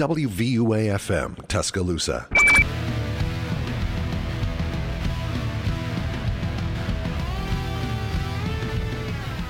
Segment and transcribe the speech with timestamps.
[0.00, 2.26] WVUA FM, Tuscaloosa.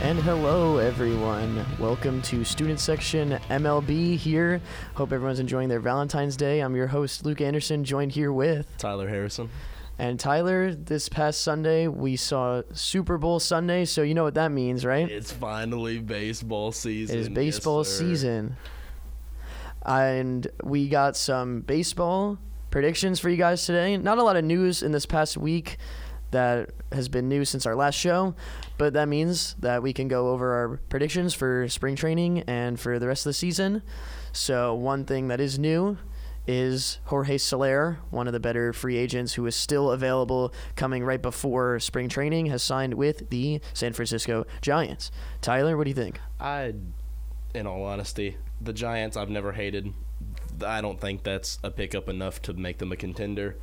[0.02, 1.64] And hello, everyone.
[1.78, 4.60] Welcome to Student Section MLB here.
[4.96, 6.58] Hope everyone's enjoying their Valentine's Day.
[6.58, 8.76] I'm your host, Luke Anderson, joined here with.
[8.76, 9.48] Tyler Harrison.
[10.00, 14.50] And Tyler, this past Sunday, we saw Super Bowl Sunday, so you know what that
[14.50, 15.08] means, right?
[15.08, 17.16] It's finally baseball season.
[17.16, 18.04] It is baseball Yes, sir.
[18.04, 18.56] season.
[19.84, 22.38] And we got some baseball
[22.70, 23.96] predictions for you guys today.
[23.96, 25.78] Not a lot of news in this past week
[26.30, 28.34] that has been new since our last show,
[28.78, 32.98] but that means that we can go over our predictions for spring training and for
[32.98, 33.82] the rest of the season.
[34.32, 35.98] So, one thing that is new
[36.46, 41.20] is Jorge Soler, one of the better free agents who is still available coming right
[41.20, 45.10] before spring training, has signed with the San Francisco Giants.
[45.40, 46.20] Tyler, what do you think?
[46.38, 46.74] I,
[47.54, 49.92] in all honesty, the Giants I've never hated.
[50.64, 53.56] I don't think that's a pickup enough to make them a contender.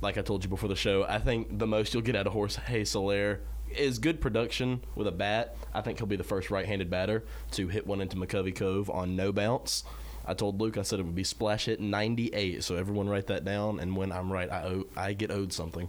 [0.00, 2.32] Like I told you before the show, I think the most you'll get out of
[2.32, 5.56] Jorge Soler is good production with a bat.
[5.72, 9.14] I think he'll be the first right-handed batter to hit one into McCovey Cove on
[9.14, 9.84] no bounce.
[10.26, 13.44] I told Luke I said it would be splash hit 98, so everyone write that
[13.44, 13.80] down.
[13.80, 15.88] And when I'm right, I owe, I get owed something.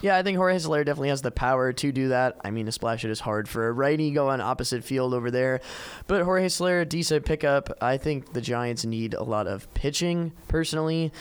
[0.00, 2.38] Yeah, I think Jorge Soler definitely has the power to do that.
[2.44, 5.30] I mean, a splash hit is hard for a righty going on opposite field over
[5.30, 5.60] there.
[6.06, 7.70] But Jorge Soler, decent pickup.
[7.80, 11.12] I think the Giants need a lot of pitching, personally.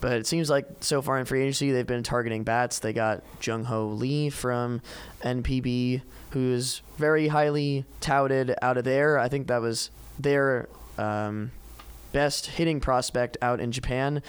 [0.00, 2.80] But it seems like so far in free agency, they've been targeting bats.
[2.80, 4.82] They got Jung Hoo Lee from
[5.22, 9.18] NPB, who's very highly touted out of there.
[9.18, 11.52] I think that was their um,
[12.12, 14.22] best hitting prospect out in Japan,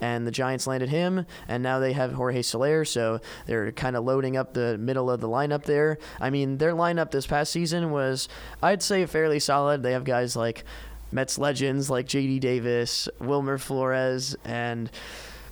[0.00, 4.04] and the Giants landed him, and now they have Jorge Soler, so they're kind of
[4.04, 5.98] loading up the middle of the lineup there.
[6.20, 8.28] I mean, their lineup this past season was,
[8.62, 9.82] I'd say, fairly solid.
[9.82, 10.64] They have guys like
[11.12, 12.38] Mets legends like J.D.
[12.38, 14.90] Davis, Wilmer Flores, and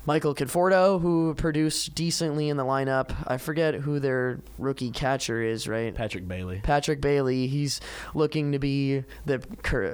[0.09, 3.15] Michael Conforto, who produced decently in the lineup.
[3.27, 5.95] I forget who their rookie catcher is, right?
[5.95, 6.63] Patrick Bailey.
[6.63, 7.47] Patrick Bailey.
[7.47, 7.79] He's
[8.15, 9.43] looking to be the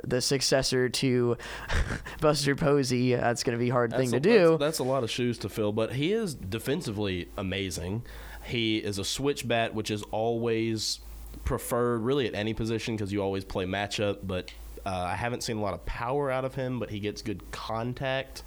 [0.07, 1.37] the successor to
[2.21, 3.17] Buster Posey.
[3.17, 4.51] That's going to be a hard thing That's to do.
[4.51, 8.05] That's, that's a lot of shoes to fill, but he is defensively amazing.
[8.45, 11.01] He is a switch bat, which is always
[11.45, 14.19] preferred, really, at any position because you always play matchup.
[14.23, 14.53] But
[14.87, 17.51] uh, I haven't seen a lot of power out of him, but he gets good
[17.51, 18.45] contact.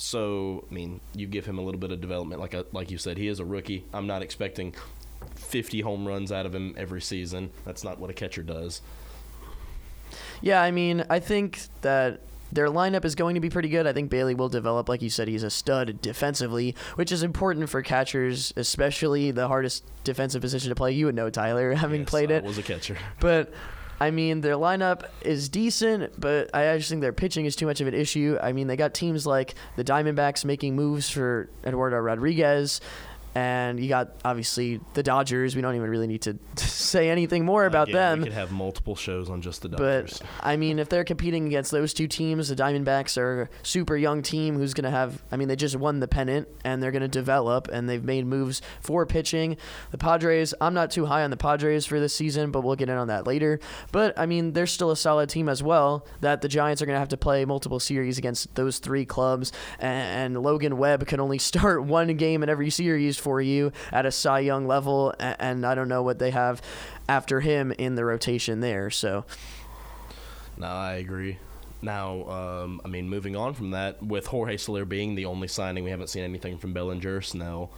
[0.00, 2.40] So, I mean, you give him a little bit of development.
[2.40, 3.84] Like, a, like you said, he is a rookie.
[3.92, 4.74] I'm not expecting
[5.36, 7.50] 50 home runs out of him every season.
[7.66, 8.80] That's not what a catcher does.
[10.40, 13.86] Yeah, I mean, I think that their lineup is going to be pretty good.
[13.86, 17.68] I think Bailey will develop, like you said, he's a stud defensively, which is important
[17.68, 20.92] for catchers, especially the hardest defensive position to play.
[20.92, 22.44] You would know, Tyler, having Yes, played I it.
[22.44, 22.96] was a catcher.
[23.20, 23.52] But
[24.00, 27.82] I mean, their lineup is decent, but I just think their pitching is too much
[27.82, 28.38] of an issue.
[28.42, 32.80] I mean, they got teams like the Diamondbacks making moves for Eduardo Rodriguez.
[33.34, 35.54] And you got obviously the Dodgers.
[35.54, 38.18] We don't even really need to say anything more about Again, them.
[38.20, 40.18] We could have multiple shows on just the Dodgers.
[40.18, 43.96] But I mean, if they're competing against those two teams, the Diamondbacks are a super
[43.96, 45.22] young team who's going to have.
[45.30, 48.26] I mean, they just won the pennant and they're going to develop and they've made
[48.26, 49.56] moves for pitching.
[49.90, 52.88] The Padres, I'm not too high on the Padres for this season, but we'll get
[52.88, 53.60] in on that later.
[53.92, 56.06] But I mean, they're still a solid team as well.
[56.20, 59.52] That the Giants are going to have to play multiple series against those three clubs,
[59.78, 64.06] and, and Logan Webb can only start one game in every series for you at
[64.06, 66.62] a Cy Young level, and, I don't know what they have
[67.06, 68.88] after him in the rotation there.
[68.88, 69.26] So.
[70.56, 71.38] No, I agree.
[71.82, 75.84] Now, um, I mean, moving on from that, with Jorge Soler being the only signing,
[75.84, 77.22] we haven't seen anything from Bellinger.
[77.34, 77.70] Now,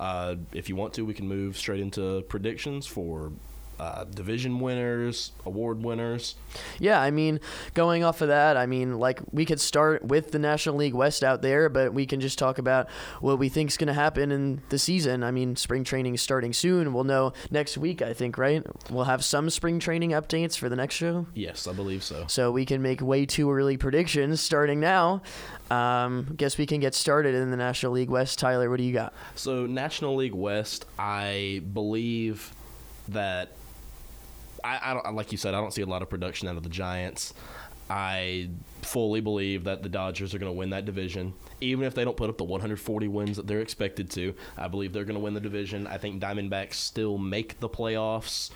[0.00, 3.32] uh, if you want to, we can move straight into predictions for
[3.78, 6.34] uh, division winners, award winners.
[6.78, 7.40] Yeah, I mean,
[7.74, 11.22] going off of that, I mean, like we could start with the National League West
[11.22, 12.88] out there, but we can just talk about
[13.20, 15.22] what we think is going to happen in the season.
[15.22, 16.92] I mean, spring training is starting soon.
[16.92, 18.64] We'll know next week, I think, right?
[18.90, 21.26] We'll have some spring training updates for the next show.
[21.34, 22.24] Yes, I believe so.
[22.26, 25.22] So we can make way too early predictions starting now.
[25.70, 28.38] Um, guess we can get started in the National League West.
[28.38, 29.12] Tyler, what do you got?
[29.34, 32.52] So, National League West, I believe
[33.08, 33.50] that
[34.64, 35.54] I, I don't like you said.
[35.54, 37.34] I don't see a lot of production out of the Giants.
[37.90, 38.50] I
[38.82, 42.16] fully believe that the Dodgers are going to win that division, even if they don't
[42.16, 44.34] put up the 140 wins that they're expected to.
[44.56, 45.86] I believe they're going to win the division.
[45.86, 48.50] I think Diamondbacks still make the playoffs.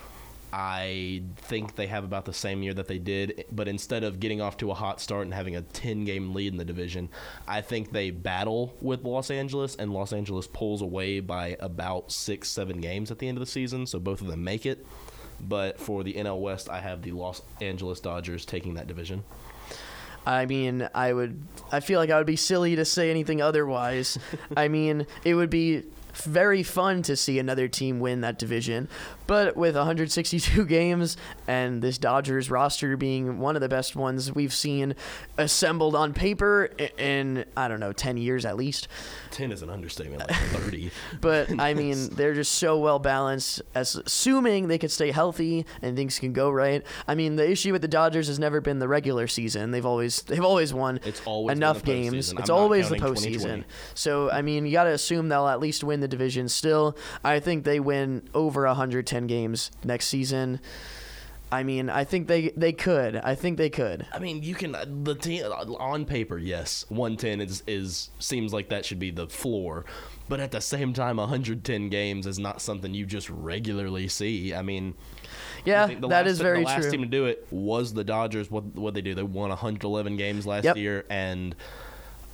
[0.52, 4.42] I think they have about the same year that they did, but instead of getting
[4.42, 7.08] off to a hot start and having a 10 game lead in the division,
[7.48, 12.50] I think they battle with Los Angeles, and Los Angeles pulls away by about six,
[12.50, 14.84] seven games at the end of the season, so both of them make it.
[15.42, 19.24] But for the NL West, I have the Los Angeles Dodgers taking that division.
[20.24, 21.42] I mean, I would.
[21.72, 24.18] I feel like I would be silly to say anything otherwise.
[24.56, 25.82] I mean, it would be
[26.14, 28.88] very fun to see another team win that division.
[29.26, 31.16] But with 162 games
[31.46, 34.94] and this Dodgers roster being one of the best ones we've seen
[35.38, 38.88] assembled on paper in, I don't know, 10 years at least.
[39.32, 40.90] Ten is an understatement, like thirty.
[41.20, 43.62] But I mean, they're just so well balanced.
[43.74, 46.84] As assuming they could stay healthy and things can go right.
[47.08, 49.70] I mean, the issue with the Dodgers has never been the regular season.
[49.70, 52.32] They've always they've always won It's always enough games.
[52.32, 53.64] It's always the postseason.
[53.94, 56.48] So I mean, you got to assume they'll at least win the division.
[56.48, 60.60] Still, I think they win over 110 games next season.
[61.50, 63.16] I mean, I think they they could.
[63.16, 64.06] I think they could.
[64.10, 64.72] I mean, you can
[65.04, 69.28] the team on paper, yes, one ten is is seems like that should be the
[69.28, 69.84] floor,
[70.30, 74.54] but at the same time, 110 games is not something you just regularly see.
[74.54, 74.94] I mean,
[75.66, 76.90] Yeah, I that last, is very the last true.
[76.92, 78.50] team to do it was the Dodgers.
[78.50, 79.14] What what they do?
[79.14, 80.76] They won 111 games last Yep.
[80.78, 81.54] year, and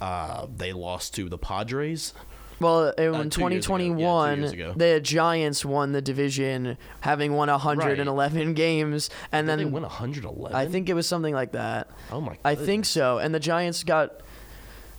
[0.00, 2.14] uh, they lost to the Padres.
[2.60, 3.48] Well, in Uh, two years ago.
[3.48, 9.64] Yeah, 2021, the Giants won the division, having won 111 games, and Did then they
[9.64, 10.56] won 111.
[10.56, 11.88] I think it was something like that.
[12.10, 12.36] Oh my!
[12.44, 13.18] I think so.
[13.18, 14.22] And the Giants got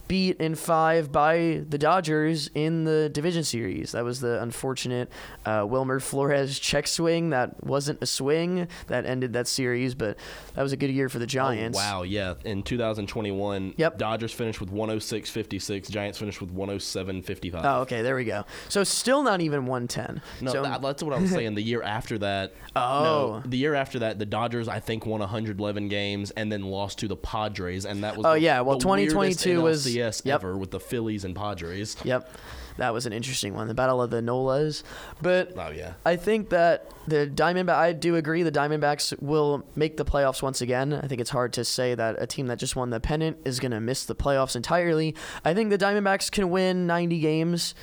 [0.09, 3.91] beat in five by the Dodgers in the division series.
[3.93, 5.07] That was the unfortunate
[5.45, 7.29] uh, Wilmer Flores check swing.
[7.29, 10.17] That wasn't a swing that ended that series, but
[10.55, 11.77] that was a good year for the Giants.
[11.77, 12.33] Oh, wow, yeah.
[12.43, 13.99] In 2021, Yep.
[13.99, 15.89] Dodgers finished with 106.56.
[15.91, 17.61] Giants finished with 107.55.
[17.63, 18.45] Oh, okay, there we go.
[18.67, 20.21] So still not even 110.
[20.41, 21.53] No, so, that, that's what I was saying.
[21.53, 23.41] The year after that, Oh.
[23.43, 26.97] no, the year after that, the Dodgers I think won 111 games and then lost
[26.99, 30.35] to the Padres, and that was Oh, the- yeah, well, the 2022 was- NLCS yep.
[30.35, 31.95] ever with the Phillies and Padres.
[32.03, 32.29] Yep.
[32.77, 34.83] That was an interesting one, the Battle of the Nolas.
[35.21, 37.75] But Oh yeah, I think that the Diamondback.
[37.75, 38.43] I do agree.
[38.43, 40.93] The Diamondbacks will make the playoffs once again.
[40.93, 43.59] I think it's hard to say that a team that just won the pennant is
[43.59, 45.13] going to miss the playoffs entirely.
[45.43, 47.75] I think the Diamondbacks can win 90 games.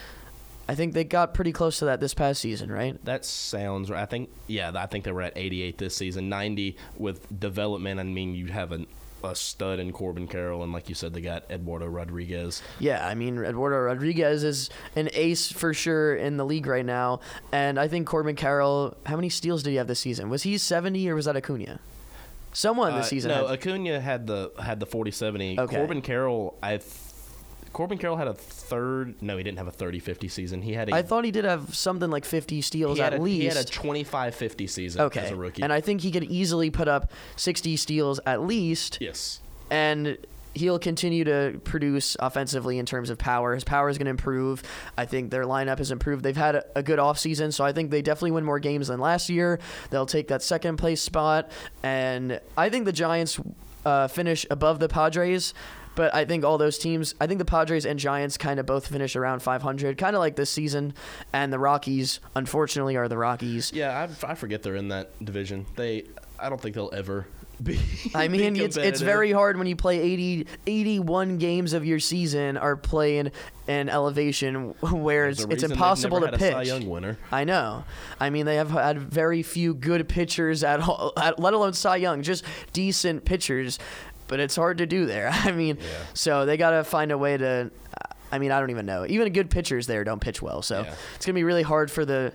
[0.68, 3.02] I think they got pretty close to that this past season, right?
[3.04, 4.02] that sounds right.
[4.02, 6.30] I think yeah, I think they were at 88 this season.
[6.30, 8.00] 90 with development.
[8.00, 8.86] I mean, you have an,
[9.26, 12.62] a stud in Corbin Carroll, and like you said, they got Eduardo Rodriguez.
[12.78, 17.20] Yeah, I mean Eduardo Rodriguez is an ace for sure in the league right now,
[17.52, 18.96] and I think Corbin Carroll.
[19.06, 20.28] How many steals did he have this season?
[20.30, 21.80] Was he 70 or was that Acuna?
[22.52, 23.30] Someone this Uh, season.
[23.32, 25.58] No, had- Acuna had the had the 40-70.
[25.58, 25.76] Okay.
[25.76, 26.78] Corbin Carroll, I.
[26.78, 26.82] Th-
[27.76, 29.20] Corbin Carroll had a third.
[29.20, 30.62] No, he didn't have a 30-50 season.
[30.62, 33.20] He had a I thought he did have something like 50 steals he had at
[33.20, 33.38] a, least.
[33.42, 35.62] He had a 25-50 season okay, as a rookie.
[35.62, 39.42] and I think he could easily put up 60 steals at least, yes.
[39.70, 40.16] and
[40.54, 43.52] he'll continue to produce offensively in terms of power.
[43.52, 44.62] His power is going to improve.
[44.96, 46.22] I think their lineup has improved.
[46.22, 49.00] They've had a, a good offseason, so I think they definitely win more games than
[49.00, 49.60] last year.
[49.90, 51.50] They'll take that second place spot,
[51.82, 53.38] and I think the Giants
[53.84, 55.52] uh, finish above the Padres.
[55.96, 58.86] But I think all those teams, I think the Padres and Giants kind of both
[58.86, 60.94] finish around 500, kind of like this season.
[61.32, 63.72] And the Rockies, unfortunately, are the Rockies.
[63.72, 65.66] Yeah, I, I forget they're in that division.
[65.74, 66.04] They,
[66.38, 67.26] I don't think they'll ever
[67.62, 67.80] be.
[68.14, 72.58] I mean, it's it's very hard when you play 80, 81 games of your season
[72.58, 73.32] are playing
[73.66, 76.68] an elevation where There's it's, it's impossible to had a Cy pitch.
[77.32, 77.84] I know.
[78.20, 81.96] I mean, they have had very few good pitchers at all, at, let alone Cy
[81.96, 82.44] Young, just
[82.74, 83.78] decent pitchers.
[84.28, 85.28] But it's hard to do there.
[85.32, 85.84] I mean, Yeah.
[86.14, 87.70] so they got to find a way to.
[88.32, 89.06] I mean, I don't even know.
[89.06, 90.60] Even good pitchers there don't pitch well.
[90.60, 90.94] So Yeah.
[91.14, 92.32] it's gonna be really hard for the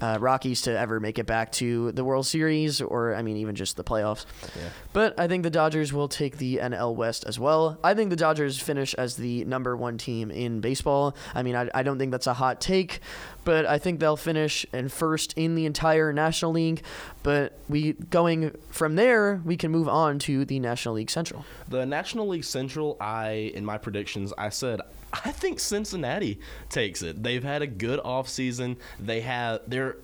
[0.00, 3.54] uh, Rockies to ever make it back to the World Series, or I mean, even
[3.54, 4.24] just the playoffs.
[4.56, 4.68] Yeah.
[4.92, 7.78] But I think the Dodgers will take the NL West as well.
[7.84, 11.14] I think the Dodgers finish as the number one team in baseball.
[11.34, 13.00] I mean, I, I don't think that's a hot take,
[13.44, 16.82] but I think they'll finish and first in the entire National League.
[17.22, 21.44] But we going from there, we can move on to the National League Central.
[21.68, 24.80] The National League Central, I in my predictions, I said
[25.24, 27.22] I think Cincinnati takes it.
[27.22, 28.76] They've had a good offseason.
[28.98, 29.96] They have they're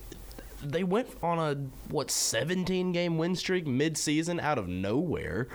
[0.63, 5.49] they went on a what 17 game win streak mid-season out of nowhere.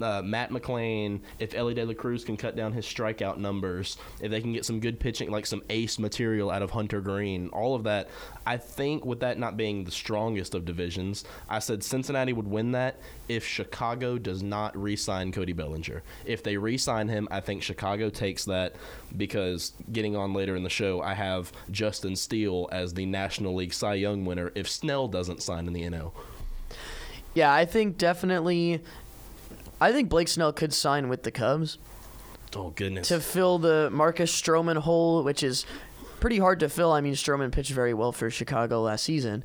[0.00, 4.30] Uh, Matt McLain, if Elly De La Cruz can cut down his strikeout numbers, if
[4.30, 7.74] they can get some good pitching, like some ace material out of Hunter Greene, all
[7.74, 8.08] of that,
[8.46, 12.72] I think with that not being the strongest of divisions, I said Cincinnati would win
[12.72, 12.98] that
[13.28, 16.02] if Chicago does not re-sign Cody Bellinger.
[16.24, 18.74] If they re-sign him, I think Chicago takes that
[19.16, 23.72] because getting on later in the show, I have Justin Steele as the National League
[23.72, 26.12] Cy Young winner if Snell doesn't sign in the NL.
[27.34, 28.80] Yeah, I think definitely.
[29.84, 31.76] I think Blake Snell could sign with the Cubs.
[32.56, 33.08] Oh goodness.
[33.08, 35.66] to fill the Marcus Stroman hole, which is
[36.20, 36.90] pretty hard to fill.
[36.90, 39.44] I mean, Stroman pitched very well for Chicago last season,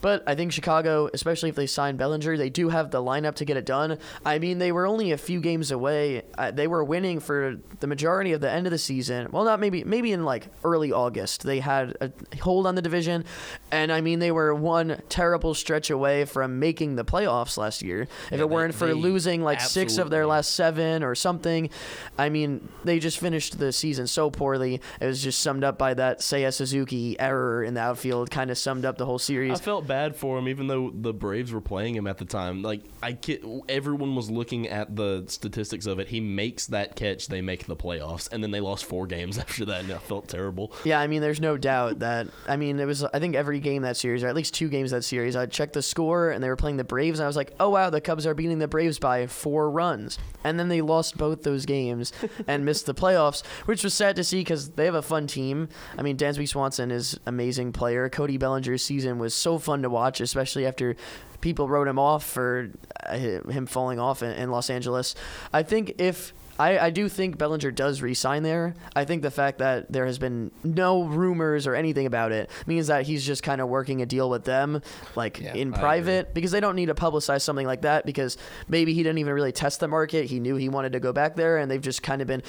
[0.00, 3.44] But I think Chicago, especially if they sign Bellinger, they do have the lineup to
[3.44, 3.98] get it done.
[4.24, 6.22] I mean, they were only a few games away.
[6.36, 9.28] Uh, they were winning for the majority of the end of the season.
[9.32, 11.42] Well, not maybe maybe in like early August.
[11.42, 13.24] They had a hold on the division,
[13.72, 18.02] and I mean they were one terrible stretch away from making the playoffs last year.
[18.02, 21.70] If Yeah, it weren't for they losing like six of their last seven or something,
[22.16, 24.80] I mean they just finished the season so poorly.
[25.00, 28.30] It was just summed up by that Seiya Suzuki error in the outfield.
[28.30, 29.60] Kind of summed up the whole I series.
[29.60, 32.62] felt bad for him, even though the Braves were playing him at the time.
[32.62, 36.08] Like I, ki- everyone was looking at the statistics of it.
[36.08, 39.64] He makes that catch, they make the playoffs, and then they lost four games after
[39.64, 40.72] that, and I felt terrible.
[40.84, 42.28] Yeah, I mean, there's no doubt that.
[42.46, 43.02] I mean, it was.
[43.02, 45.72] I think every game that series, or at least two games that series, I checked
[45.72, 48.00] the score and they were playing the Braves, and I was like, oh wow, the
[48.00, 52.12] Cubs are beating the Braves by four runs, and then they lost both those games
[52.46, 55.68] and missed the playoffs, which was sad to see because they have a fun team.
[55.96, 58.08] I mean, Dansby Swanson is amazing player.
[58.08, 60.96] Cody Bellinger's season was so fun to watch, especially after
[61.40, 62.70] people wrote him off for
[63.06, 65.14] uh, him falling off in, in Los Angeles.
[65.52, 68.74] I think if I, I do think Bellinger does re-sign there.
[68.96, 72.88] I think the fact that there has been no rumors or anything about it means
[72.88, 74.82] that he's just kind of working a deal with them,
[75.14, 78.04] like Yeah, in I private, because they don't need to publicize something like that.
[78.04, 80.26] Because maybe he didn't even really test the market.
[80.26, 82.42] He knew he wanted to go back there, and they've just kind of been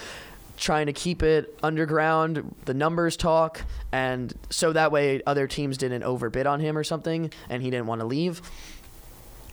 [0.60, 2.56] trying to keep it underground.
[2.66, 3.62] The numbers talk,
[3.92, 7.88] and so that way other teams didn't overbid on him or something, and he didn't
[7.88, 8.42] want to leave.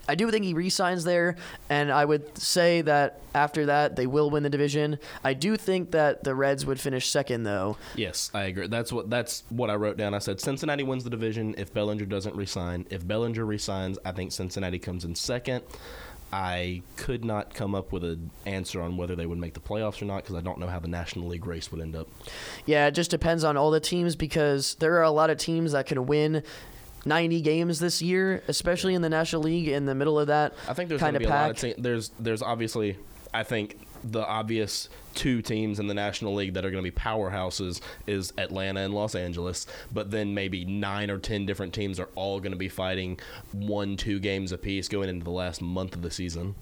[0.09, 1.37] I do think he re-signs there,
[1.69, 4.99] and I would say that after that they will win the division.
[5.25, 7.77] I do think that the Reds would finish second, though.
[7.97, 8.69] Yes, I agree.
[8.69, 10.15] That's what that's what I wrote down.
[10.15, 12.87] I said Cincinnati wins the division if Bellinger doesn't resign.
[12.89, 15.65] If Bellinger resigns, I think Cincinnati comes in second.
[16.33, 20.02] I could not come up with an answer on whether they would make the playoffs
[20.02, 22.09] or not because I don't know how the National League race would end up.
[22.66, 25.73] Yeah, it just depends on all the teams because there are a lot of teams
[25.73, 26.42] that can win
[27.04, 30.75] 90 games this year, especially in the National League in the middle of that I
[30.75, 31.50] think there's kind of to be a lot pack.
[31.52, 31.76] of teams.
[31.78, 32.97] There's there's obviously
[33.33, 36.97] I think the obvious two teams in the National League that are going to be
[36.97, 42.09] powerhouses is Atlanta and Los Angeles, but then maybe nine or ten different teams are
[42.15, 43.19] all going to be fighting
[43.53, 46.55] one two games apiece going into the last month of the season.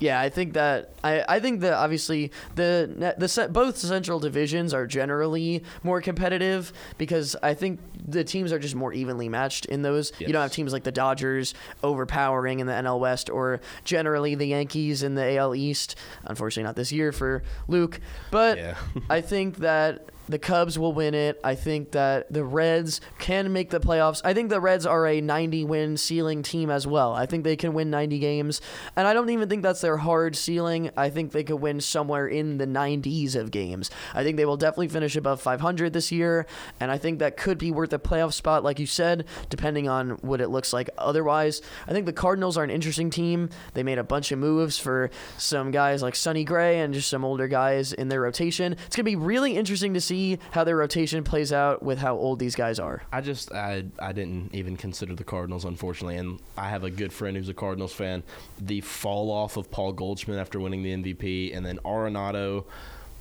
[0.00, 4.72] Yeah, I think that I, I think that obviously the the set, both central divisions
[4.74, 9.82] are generally more competitive because I think the teams are just more evenly matched in
[9.82, 10.12] those.
[10.18, 14.46] You don't have teams like the Dodgers overpowering in the NL West or generally the
[14.46, 15.96] Yankees in the AL East.
[16.24, 18.00] Unfortunately, not this year for Luke,
[18.30, 18.76] but Yeah.
[19.10, 21.40] I think that the Cubs will win it.
[21.42, 24.20] I think that the Reds can make the playoffs.
[24.24, 27.12] I think the Reds are a 90 win ceiling team as well.
[27.12, 28.60] I think they can win 90 games.
[28.96, 30.90] And I don't even think that's their hard ceiling.
[30.96, 33.90] I think they could win somewhere in the 90s of games.
[34.14, 36.46] I think they will definitely finish above 500 this year.
[36.78, 40.10] And I think that could be worth a playoff spot, like you said, depending on
[40.22, 41.62] what it looks like otherwise.
[41.86, 43.50] I think the Cardinals are an interesting team.
[43.74, 47.24] They made a bunch of moves for some guys like Sonny Gray and just some
[47.24, 48.72] older guys in their rotation.
[48.72, 50.11] It's going to be really interesting to see
[50.50, 53.02] how their rotation plays out with how old these guys are.
[53.12, 57.12] I just I I didn't even consider the Cardinals unfortunately, and I have a good
[57.12, 58.22] friend who's a Cardinals fan.
[58.60, 62.64] The fall off of Paul Goldschmidt after winning the MVP, and then Arenado,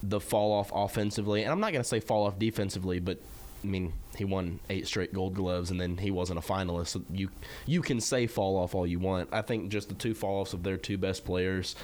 [0.04, 3.20] the fall off offensively, and I'm not gonna say fall off defensively, but
[3.64, 6.88] I mean he won eight straight Gold Gloves, and then he wasn't a finalist.
[6.88, 7.30] So you
[7.66, 9.30] you can say fall off all you want.
[9.32, 11.76] I think just the two fall offs of their two best players.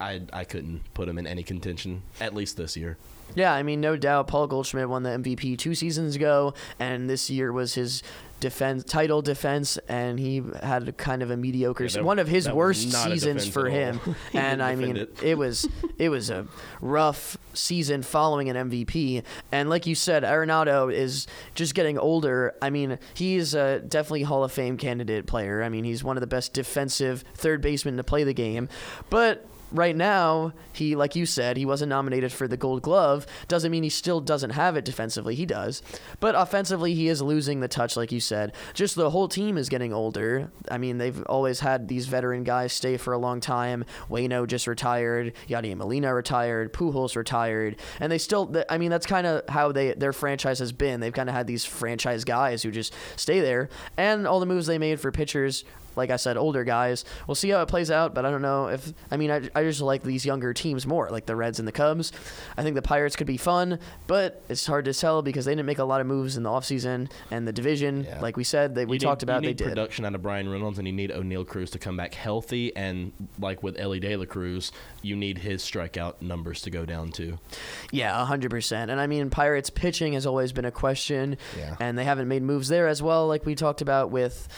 [0.00, 2.96] I, I couldn't put them in any contention, at least this year.
[3.34, 7.30] Yeah, I mean, no doubt Paul Goldschmidt won the MVP two seasons ago, and this
[7.30, 8.02] year was his
[8.40, 12.26] defense title defense, and he had a kind of a mediocre, Yeah, that- one of
[12.26, 14.00] his worst seasons for him.
[14.32, 15.22] and I mean, it.
[15.22, 15.36] it.
[15.38, 15.68] was
[15.98, 16.46] it was a
[16.80, 19.22] rough season following an MVP,
[19.52, 22.54] and like you said, Arenado is just getting older.
[22.62, 25.62] I mean, he's a definitely Hall of Fame candidate player.
[25.62, 28.70] I mean, he's one of the best defensive third basemen to play the game,
[29.10, 33.26] but right now, he, like you said, he wasn't nominated for the Gold Glove.
[33.48, 35.34] Doesn't mean he still doesn't have it defensively.
[35.34, 35.82] He does.
[36.18, 38.52] But offensively, he is losing the touch, like you said.
[38.74, 40.50] Just the whole team is getting older.
[40.70, 43.84] I mean, they've always had these veteran guys stay for a long time.
[44.08, 45.32] Waino just retired.
[45.48, 46.72] Yadier Molina retired.
[46.72, 47.76] Pujols retired.
[47.98, 51.00] And they still, I mean, that's kind of how they their franchise has been.
[51.00, 53.68] They've kind of had these franchise guys who just stay there.
[53.96, 55.64] And all the moves they made for pitchers
[55.96, 57.04] like I said, older guys.
[57.26, 58.92] We'll see how it plays out, but I don't know if.
[59.10, 61.72] I mean, I, I just like these younger teams more, like the Reds and the
[61.72, 62.12] Cubs.
[62.56, 65.66] I think the Pirates could be fun, but it's hard to tell because they didn't
[65.66, 68.20] make a lot of moves in the offseason and the division, Yeah.
[68.20, 69.68] like we said, that we need- talked about, You they need did.
[69.68, 72.74] production out of Bryan Reynolds, and you need Oneil Cruz to come back healthy.
[72.76, 77.10] And like with Elly De La Cruz, you need his strikeout numbers to go down
[77.10, 77.38] too.
[77.90, 78.90] Yeah, hundred percent.
[78.90, 81.76] And I mean, Pirates pitching has always been a question, Yeah.
[81.80, 84.48] and they haven't made moves there as well, like we talked about with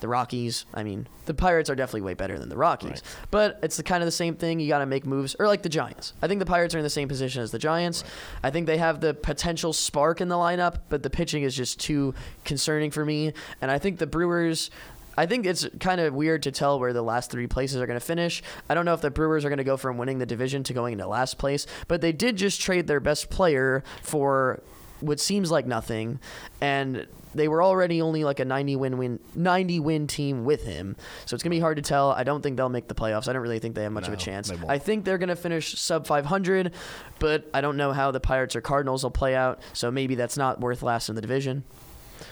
[0.00, 0.64] the Rockies.
[0.74, 3.02] I mean, the Pirates are definitely way better than the Rockies, Right.
[3.30, 4.60] but it's the kind of the same thing.
[4.60, 6.12] You got to make moves, or like the Giants.
[6.22, 8.04] I think the Pirates are in the same position as the Giants.
[8.42, 11.80] I think they have the potential spark in the lineup, but the pitching is just
[11.80, 12.14] too
[12.44, 13.32] concerning for me.
[13.60, 14.70] And I think the Brewers.
[15.16, 17.98] I think it's kind of weird to tell where the last three places are going
[17.98, 18.40] to finish.
[18.70, 20.72] I don't know if the Brewers are going to go from winning the division to
[20.72, 24.62] going into last place, but they did just trade their best player for
[25.00, 26.20] what seems like nothing,
[26.60, 30.96] and they were already only like a 90 win win 90 win team with him.
[31.26, 32.10] So it's gonna be hard to tell.
[32.10, 33.28] I don't think they'll make the playoffs.
[33.28, 34.50] I don't really think they have much of a chance.
[34.68, 36.72] I think they're gonna finish sub 500,
[37.18, 39.60] but I don't know how the Pirates or Cardinals will play out.
[39.72, 41.64] So maybe that's not worth last in the division.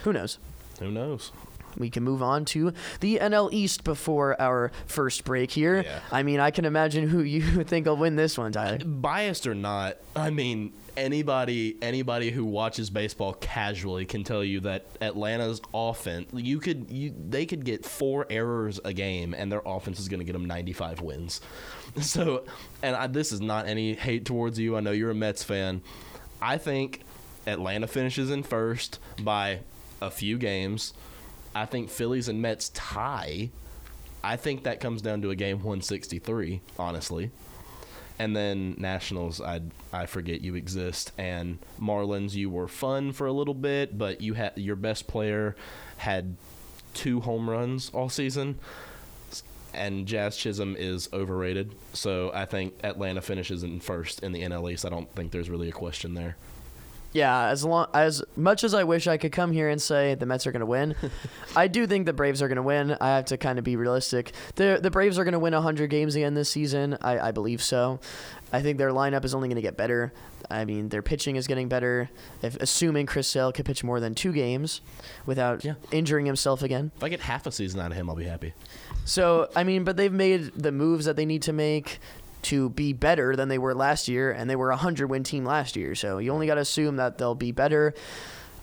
[0.05, 0.39] Who knows?
[0.81, 1.31] Who knows?
[1.77, 5.83] We can move on to the NL East before our first break here.
[5.83, 6.01] Yeah.
[6.11, 8.79] I mean, I can imagine who you think will win this one, Tyler.
[8.85, 14.87] biased or not, I mean anybody anybody who watches baseball casually can tell you that
[15.03, 20.01] Atlanta's offense you could you they could get four errors a game and their offense
[20.01, 21.41] is going to get them 95 wins.
[22.01, 22.45] So,
[22.83, 24.77] and I, this is not any hate towards you.
[24.77, 25.81] I know you're a Mets fan.
[26.43, 27.01] I think
[27.47, 29.61] Atlanta finishes in first by
[30.03, 30.93] a few games.
[31.63, 33.51] I think Phillies and Mets tie.
[34.23, 37.31] I think that comes down to a game 163, honestly
[38.19, 39.61] and then Nationals, I
[39.93, 44.35] I forget you exist, and Marlins, you were fun for a little bit, but you
[44.35, 45.55] had your best player
[45.99, 46.37] had
[46.95, 48.59] two home runs all season,
[49.75, 51.75] and Jazz Chisholm is overrated.
[51.93, 54.87] So I think Atlanta finishes in first in the NL East.
[54.87, 56.37] I don't think there's really a question there.
[57.17, 60.27] Yeah, as long as much as I wish I could come here and say the
[60.27, 60.95] Mets are going to win,
[61.57, 62.95] I do think the Braves are going to win.
[63.01, 64.33] I have to kind of be realistic.
[64.57, 66.99] The the Braves are going to win 100 games again this season.
[67.01, 68.01] I, I believe so.
[68.53, 70.13] I think their lineup is only going to get better.
[70.51, 72.09] I mean, their pitching is getting better.
[72.43, 74.81] If assuming Chris Sale could pitch more than two games
[75.25, 75.75] without Yeah.
[75.91, 76.93] injuring himself again.
[76.97, 78.53] If I get half a season out of him, I'll be happy.
[79.05, 81.99] So, I mean, but they've made the moves that they need to make
[82.47, 85.45] to be better than they were last year, and they were a 100 win team
[85.45, 85.95] last year.
[85.95, 87.95] So, you only got to assume that they'll be better.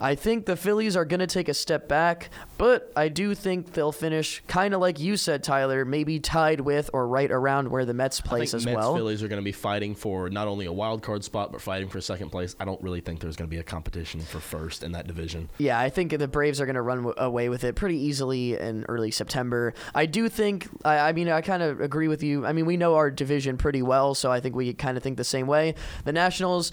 [0.01, 3.73] I think the Phillies are going to take a step back, but I do think
[3.73, 7.85] they'll finish kind of like you said, Tyler, maybe tied with or right around where
[7.85, 8.95] the Mets I place think as Mets well.
[8.95, 11.87] Phillies are going to be fighting for not only a wild card spot, but fighting
[11.87, 12.55] for second place.
[12.59, 15.49] I don't really think there's going to be a competition for first in that division.
[15.57, 18.57] Yeah, I think the Braves are going to run w- away with it pretty easily
[18.57, 19.73] in early September.
[19.95, 22.45] I do think, I, I mean, I kind of agree with you.
[22.45, 25.17] I mean, we know our division pretty well, so I think we kind of think
[25.17, 25.75] the same way.
[26.03, 26.71] The Nationals,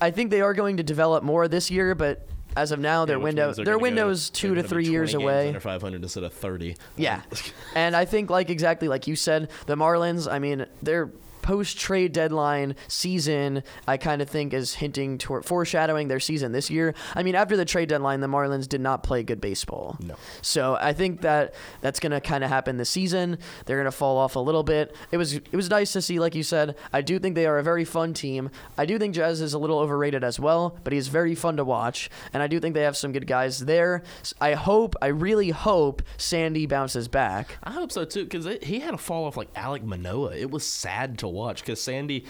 [0.00, 3.18] I think they are going to develop more this year, but as of now, their
[3.18, 5.48] Yeah, window their gonna go- window's two to three years away.
[5.48, 6.76] Under 500 instead of 30.
[6.96, 7.22] Yeah.
[7.74, 11.10] and I think like exactly like you said, the Marlins, I mean, their
[11.42, 16.70] post trade deadline season, I kind of think is hinting toward foreshadowing their season this
[16.70, 16.94] year.
[17.14, 19.96] I mean, after the trade deadline, the Marlins did not play good baseball.
[20.00, 20.16] No.
[20.42, 23.38] So I think that that's going to kind of happen this season.
[23.66, 24.94] They're going to fall off a little bit.
[25.10, 26.76] It was it was nice to see, like you said.
[26.92, 28.50] I do think they are a very fun team.
[28.76, 31.64] I do think Jazz is a little overrated as well, but he's very fun to
[31.64, 34.02] watch, and I do think they have some good guys there.
[34.40, 37.58] I hope, I really hope Sandy bounces back.
[37.62, 40.36] I hope so too, because he had a fall off like Alek Manoah.
[40.36, 42.24] It was sad to watch because Sandy,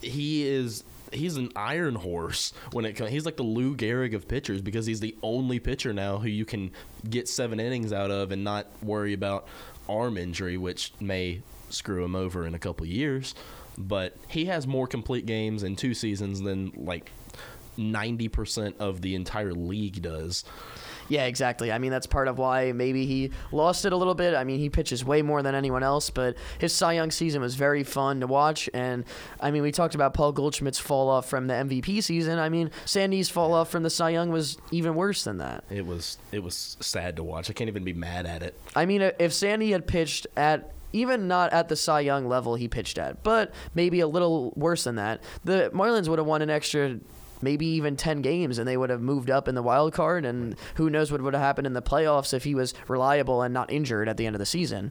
[0.00, 3.10] he is he's an iron horse when it comes.
[3.10, 6.44] He's like the Lou Gehrig of pitchers because he's the only pitcher now who you
[6.44, 6.70] can
[7.08, 9.46] get seven innings out of and not worry about
[9.88, 13.34] arm injury, which may screw him over in a couple years.
[13.76, 17.10] But he has more complete games in two seasons than like
[17.76, 20.44] ninety percent of the entire league does.
[21.08, 21.70] Yeah, exactly.
[21.70, 24.34] I mean, that's part of why maybe he lost it a little bit.
[24.34, 27.54] I mean, he pitches way more than anyone else, but his Cy Young season was
[27.54, 28.68] very fun to watch.
[28.72, 29.04] And
[29.40, 32.38] I mean, we talked about Paul Goldschmidt's fall off from the MVP season.
[32.38, 35.64] I mean, Sandy's fall off from the Cy Young was even worse than that.
[35.70, 37.50] It was it was sad to watch.
[37.50, 38.58] I can't even be mad at it.
[38.74, 42.68] I mean, if Sandy had pitched at even not at the Cy Young level he
[42.68, 46.50] pitched at, but maybe a little worse than that, the Marlins would have won an
[46.50, 46.98] extra
[47.44, 50.56] maybe even 10 games and they would have moved up in the wild card and
[50.74, 53.70] who knows what would have happened in the playoffs if he was reliable and not
[53.70, 54.90] injured at the end of the season.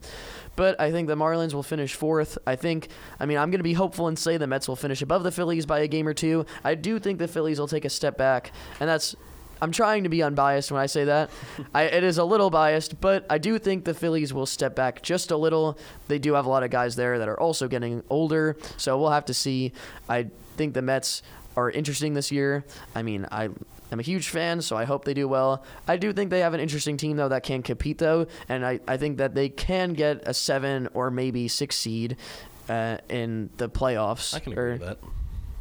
[0.56, 2.38] But I think the Marlins will finish fourth.
[2.46, 2.88] I think
[3.20, 5.32] I mean I'm going to be hopeful and say the Mets will finish above the
[5.32, 6.46] Phillies by a game or two.
[6.64, 9.16] I do think the Phillies will take a step back and that's
[9.64, 11.32] I'm trying to be unbiased when I say that.
[11.74, 15.02] I, it is a little biased, but I do think the Phillies will step back
[15.02, 15.78] just a little.
[16.10, 19.12] They do have a lot of guys there that are also getting older, so we'll
[19.12, 19.72] have to see.
[20.10, 21.24] I think the Mets
[21.56, 22.64] are interesting this year.
[22.96, 23.50] I mean, I
[23.92, 25.64] am a huge fan, so I hope they do well.
[25.88, 28.80] I do think they have an interesting team though that can compete though, and I,
[28.88, 32.18] I think that they can get a seven or maybe six seed
[32.70, 34.34] uh, in the playoffs.
[34.34, 34.98] I can or- with that.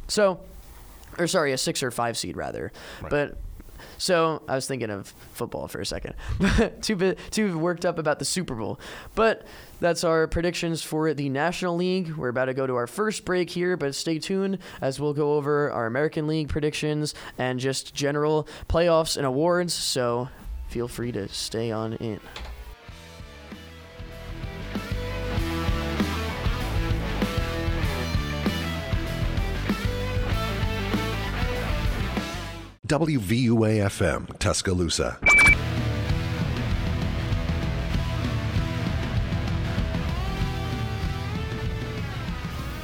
[0.07, 0.39] so,
[1.19, 2.71] or sorry, a six or five seed rather.
[3.01, 3.09] Right.
[3.09, 3.37] But
[3.97, 6.15] So I was thinking of football for a second.
[6.81, 8.79] too too worked up about the Super Bowl.
[9.13, 9.45] But
[9.83, 12.15] that's our predictions for the National League.
[12.15, 15.33] We're about to go to our first break here, but stay tuned as we'll go
[15.33, 19.73] over our American League predictions and just general playoffs and awards.
[19.73, 20.29] So
[20.69, 22.21] feel free to stay on in.
[32.87, 35.19] WVUA FM, Tuscaloosa.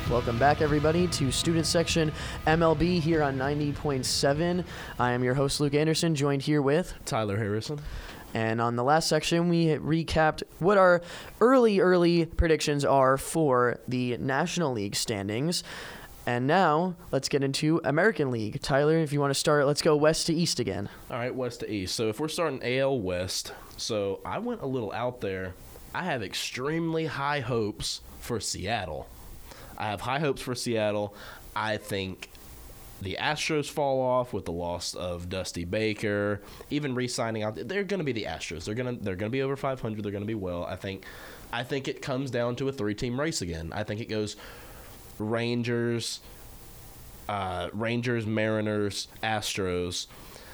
[0.09, 2.11] Welcome back, everybody, to Student Section
[2.47, 4.65] MLB here on 90.7.
[4.97, 6.95] I am your host, Luke Anderson, joined here with.
[7.05, 7.79] Tyler Harrison.
[8.33, 11.03] And on the last section, we recapped what our
[11.41, 15.63] early, early predictions are for the National League standings.
[16.25, 18.63] And now, let's get into American League.
[18.63, 20.89] Tyler, if you want to start, let's go west to east again.
[21.11, 21.95] All right, west to east.
[21.95, 25.53] So if we're starting AL West, so I went a little out there.
[25.93, 29.07] I have extremely high hopes for Seattle.
[29.79, 31.15] I have high hopes for Seattle.
[31.55, 32.29] I think
[33.01, 37.55] the Astros fall off with the loss of Dusty Baker, even re-signing out.
[37.55, 38.65] They're going to be the Astros.
[38.65, 40.03] They're going to they're going to be over 500.
[40.03, 40.65] They're going to be well.
[40.65, 41.05] I think
[41.51, 43.71] I think it comes down to a three-team race again.
[43.73, 44.35] I think it goes
[45.17, 46.19] Rangers,
[47.27, 50.07] uh, Rangers, Mariners, Astros.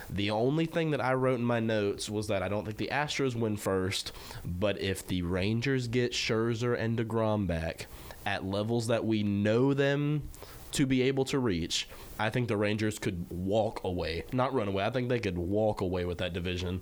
[0.07, 2.89] The only thing that I wrote in my notes was that I don't think the
[2.91, 4.11] Astros win first,
[4.45, 7.87] but if the Rangers get Scherzer and DeGrom back
[8.25, 10.29] at levels that we know them
[10.71, 11.87] to be able to reach,
[12.19, 14.83] I think the Rangers could walk away, not run away.
[14.83, 16.81] I think they could walk away with that division.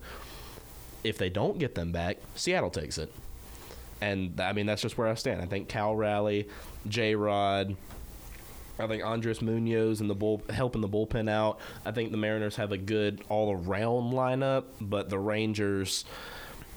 [1.03, 3.13] If they don't get them back, Seattle takes it.
[4.01, 5.41] And I mean, that's just where I stand.
[5.41, 6.47] I think Cal Raleigh,
[6.88, 7.75] J Rod,
[8.79, 11.60] I think Andres Munoz and the bull helping the bullpen out.
[11.86, 16.06] I think the Mariners have a good all around lineup, but the Rangers,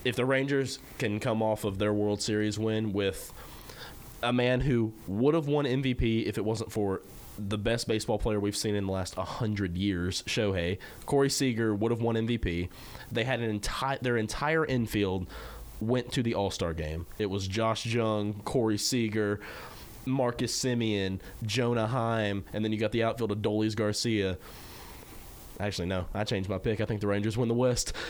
[0.04, 3.32] if the Rangers can come off of their World Series win with
[4.22, 7.02] a man who would have won MVP if it wasn't for
[7.38, 10.78] the best baseball player we've seen in the last 100 years, Shohei.
[11.04, 12.68] Corey Seager would have won MVP.
[13.12, 15.26] They had an entire their entire infield
[15.80, 17.06] went to the All-Star game.
[17.18, 19.40] It was Josh Jung, Corey Seager,
[20.06, 24.38] Marcus Semien, Jonah Heim, and then you got the outfield of Dolis Garcia.
[25.58, 26.80] Actually, no, I changed my pick.
[26.80, 27.92] I think the Rangers win the West.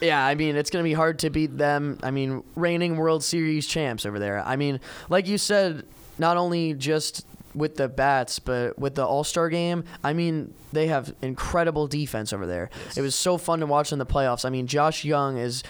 [0.00, 1.98] Yeah, I mean, it's going to be hard to beat them.
[2.02, 4.40] I mean, reigning World Series champs over there.
[4.40, 4.80] I mean,
[5.10, 5.84] like you said,
[6.18, 10.86] not only just with the bats, but with the All Star game, I mean, they
[10.86, 12.70] have incredible defense over there.
[12.96, 14.46] It was so fun to watch in the playoffs.
[14.46, 15.62] I mean, Josh Jung is.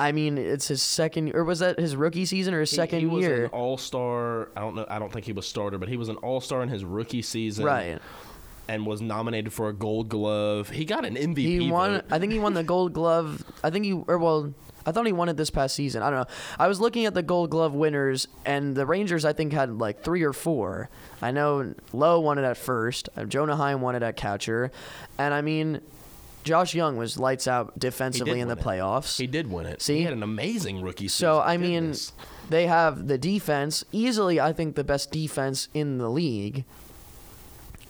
[0.00, 3.08] I mean, it's his second, or was that his rookie season or his second he,
[3.08, 3.46] he was year?
[3.46, 4.48] an All-Star.
[4.54, 4.86] I don't know.
[4.88, 7.64] I don't think he was starter, but he was an All-Star in his rookie season.
[7.64, 7.98] Right.
[8.68, 10.68] And was nominated for a Gold Glove.
[10.70, 11.38] He got an MVP.
[11.38, 11.92] He won.
[11.94, 12.04] vote.
[12.10, 13.42] I think he won the Gold Glove.
[13.64, 14.52] I think he, or well,
[14.84, 16.02] I thought he won it this past season.
[16.02, 16.34] I don't know.
[16.58, 20.02] I was looking at the Gold Glove winners, and the Rangers I think had like
[20.02, 20.90] three or four.
[21.22, 23.08] I know Lowe won it at first.
[23.16, 24.70] uh, Jonah Heim won it at catcher,
[25.18, 25.80] and I mean,
[26.44, 28.60] Josh Jung was lights out defensively in the it.
[28.60, 29.18] playoffs.
[29.18, 29.82] He did win it.
[29.82, 29.98] See?
[29.98, 31.26] he had an amazing rookie season.
[31.26, 31.94] So I mean,
[32.48, 34.40] they have the defense easily.
[34.40, 36.64] I think the best defense in the league,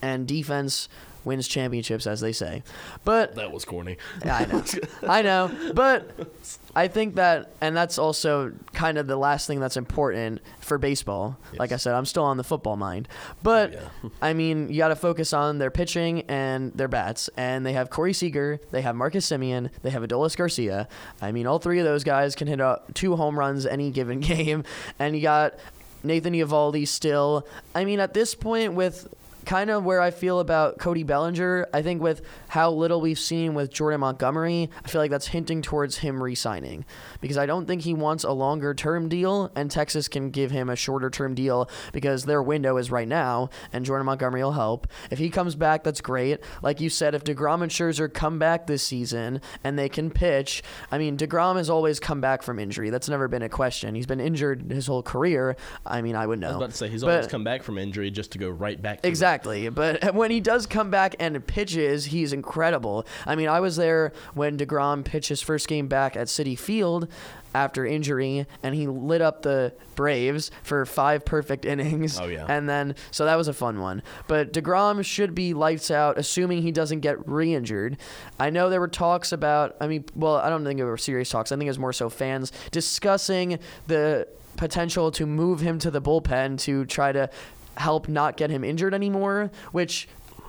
[0.01, 0.89] and defense
[1.25, 2.63] wins championships, as they say.
[3.03, 3.97] But that was corny.
[4.23, 4.63] yeah, I know.
[5.07, 5.71] I know.
[5.73, 6.31] But
[6.75, 11.37] I think that, and that's also kind of the last thing that's important for baseball.
[11.57, 13.07] Like I said, I'm still on the football mind.
[13.43, 13.79] But, Yeah.
[14.21, 17.29] I mean, you got to focus on their pitching and their bats.
[17.35, 20.87] And they have Corey Seager, they have Marcus Semien, they have Adolis Garcia.
[21.21, 24.19] I mean, all three of those guys can hit uh, two home runs any given
[24.21, 24.63] game.
[24.97, 25.55] And you got
[26.01, 27.45] Nathan Eovaldi still.
[27.75, 29.13] I mean, at this point, with
[29.49, 31.65] kind of where I feel about Cody Bellinger.
[31.73, 35.63] I think with how little we've seen with Jordan Montgomery, I feel like that's hinting
[35.63, 36.85] towards him re-signing
[37.19, 40.69] because I don't think he wants a longer term deal, and Texas can give him
[40.69, 44.85] a shorter term deal because their window is right now, and Jordan Montgomery will help.
[45.09, 46.41] If he comes back, that's great.
[46.61, 50.61] Like you said, if Degrom and Scherzer come back this season and they can pitch,
[50.91, 52.91] I mean Degrom has always come back from injury.
[52.91, 53.95] That's never been a question.
[53.95, 55.55] He's been injured his whole career.
[55.87, 56.49] I mean, I would know.
[56.49, 58.51] I was about to say he's But- always come back from injury just to go
[58.51, 59.01] right back.
[59.01, 59.38] To Exactly.
[59.69, 63.05] But when he does come back and pitches, he's incredible.
[63.25, 67.07] I mean, I was there when DeGrom pitched his first game back at Citi Field
[67.53, 72.19] after injury, and he lit up the Braves for five perfect innings.
[72.19, 72.45] Oh, yeah.
[72.47, 74.03] And then, so that was a fun one.
[74.27, 77.97] But DeGrom should be lights out, assuming he doesn't get re injured.
[78.39, 81.29] I know there were talks about, I mean, well, I don't think it were serious
[81.29, 81.51] talks.
[81.51, 86.01] I think it was more so fans discussing the potential to move him to the
[86.01, 87.29] bullpen to try to
[87.79, 90.07] help not get him injured anymore, which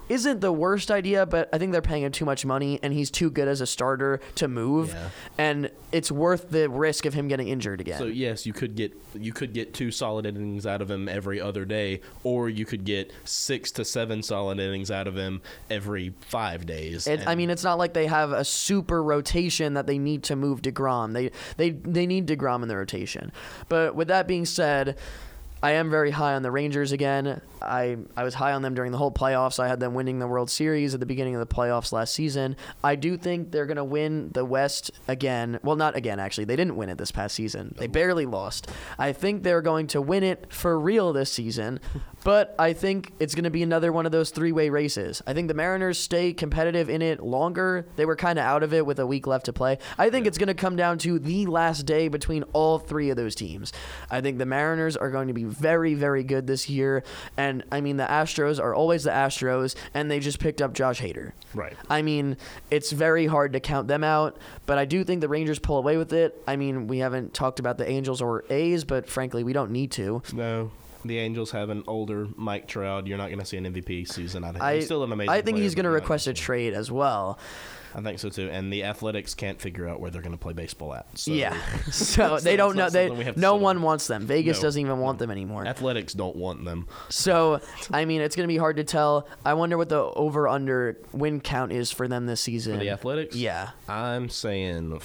[0.09, 3.13] isn't the worst idea, but I think they're paying him too much money, and he's
[3.13, 5.09] too good as a starter to move, Yeah.
[5.39, 7.97] and it's worth the risk of him getting injured again.
[7.97, 11.41] So yes, you could get you could get two solid innings out of him every
[11.41, 16.13] other day, or you could get six to seven solid innings out of him every
[16.23, 17.07] five days.
[17.07, 20.35] It, I mean, it's not like they have a super rotation that they need to
[20.35, 21.13] move Degrom.
[21.13, 23.31] They they they need Degrom in the rotation.
[23.69, 24.97] But with that being said,
[25.63, 27.41] I am very high on the Rangers again.
[27.61, 29.61] I I was high on them during the whole playoffs.
[29.61, 32.57] I had them winning the World Series at the beginning of the playoffs last season.
[32.83, 35.61] I do think they're going to win the West again.
[35.63, 36.45] Well, not again actually.
[36.45, 37.75] They didn't win it this past season.
[37.79, 38.71] They barely lost.
[38.99, 41.81] I think they're going to win it for real this season.
[42.23, 45.23] But I think it's going to be another one of those three-way races.
[45.27, 47.87] I think the Mariners stay competitive in it longer.
[47.97, 49.79] They were kind of out of it with a week left to play.
[49.97, 53.17] I think it's going to come down to the last day between all three of
[53.17, 53.73] those teams.
[54.11, 57.03] I think the Mariners are going to be very, very good this year.
[57.37, 61.01] And I mean, the Astros are always the Astros, and they just picked up Josh
[61.01, 61.33] Hader.
[61.55, 61.77] Right.
[61.89, 62.37] I mean,
[62.71, 65.97] it's very hard to count them out, but I do think the Rangers pull away
[65.97, 66.41] with it.
[66.47, 69.91] I mean, we haven't talked about the Angels or A's, but frankly, we don't need
[69.93, 70.23] to.
[70.33, 70.71] no.
[71.05, 73.07] The Angels have an older Mike Trout.
[73.07, 74.63] You're not going to see an MVP season out of him.
[74.63, 75.31] I, he's still an amazing.
[75.31, 76.47] I think player, he's going to request a gonna see him.
[76.47, 77.39] trade as well.
[77.93, 78.49] I think so too.
[78.51, 81.07] And the Athletics can't figure out where they're going to play baseball at.
[81.19, 81.57] So yeah.
[81.91, 82.89] So they don't know.
[82.89, 83.83] They something we have to no one on.
[83.83, 84.27] wants them.
[84.27, 84.63] Vegas No.
[84.63, 85.67] doesn't even want them anymore.
[85.67, 86.87] Athletics don't want them.
[87.09, 87.61] So
[87.91, 89.27] I mean, it's going to be hard to tell.
[89.45, 92.75] I wonder what the over under win count is for them this season.
[92.75, 93.35] For the Athletics?
[93.35, 93.71] Yeah.
[93.89, 95.01] I'm saying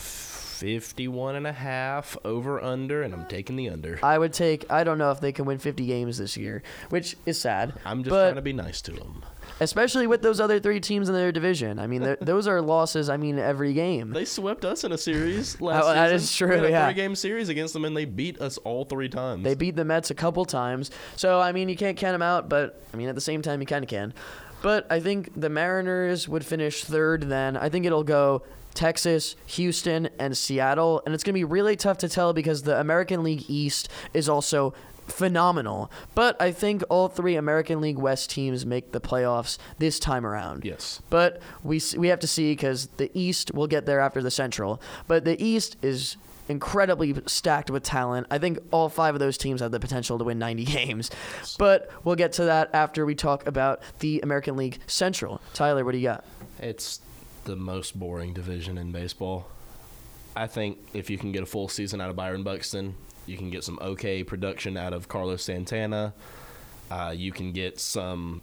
[0.59, 3.99] 51 and a half over under, and I'm taking the under.
[4.01, 4.69] I would take.
[4.71, 7.73] I don't know if they can win 50 games this year, which is sad.
[7.85, 9.23] I'm just but trying to be nice to them.
[9.59, 11.77] especially with those other three teams in their division.
[11.77, 13.09] I mean, those are losses.
[13.09, 14.11] I mean, every game.
[14.11, 16.15] They swept us in a series oh, last Oh, that season.
[16.15, 16.85] is true, We had a yeah.
[16.87, 19.43] three-game series against them, and they beat us all three times.
[19.43, 20.89] They beat the Mets a couple times.
[21.15, 23.59] So, I mean, you can't count them out, but, I mean, at the same time,
[23.61, 24.13] you kind of can.
[24.61, 27.55] But I think the Mariners would finish third then.
[27.57, 28.43] I think it'll go
[28.75, 31.01] Texas, Houston, and Seattle.
[31.05, 34.29] And it's going to be really tough to tell because the American League East is
[34.29, 34.73] also
[35.07, 35.91] phenomenal.
[36.13, 40.65] But I think all three American League West teams make the playoffs this time around.
[40.65, 41.01] Yes.
[41.09, 44.81] But we we have to see because the East will get there after the Central.
[45.07, 48.27] But the East is incredibly stacked with talent.
[48.29, 51.11] I think all five of those teams have the potential to win 90 games.
[51.57, 55.41] But we'll get to that after we talk about the American League Central.
[55.53, 56.25] Tyler, what do you got?
[56.59, 56.99] It's
[57.45, 59.47] the most boring division in baseball.
[60.35, 63.49] I think if you can get a full season out of Byron Buxton, you can
[63.49, 66.13] get some okay production out of Carlos Santana.
[66.91, 68.41] Uh, you can get some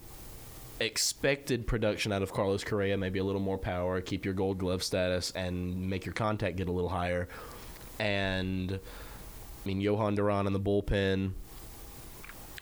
[0.79, 4.83] expected production out of Carlos Correa, maybe a little more power, keep your gold glove
[4.83, 7.29] status, and make your contact get a little higher.
[7.99, 11.31] And, I mean, Jhoan Duran in the bullpen.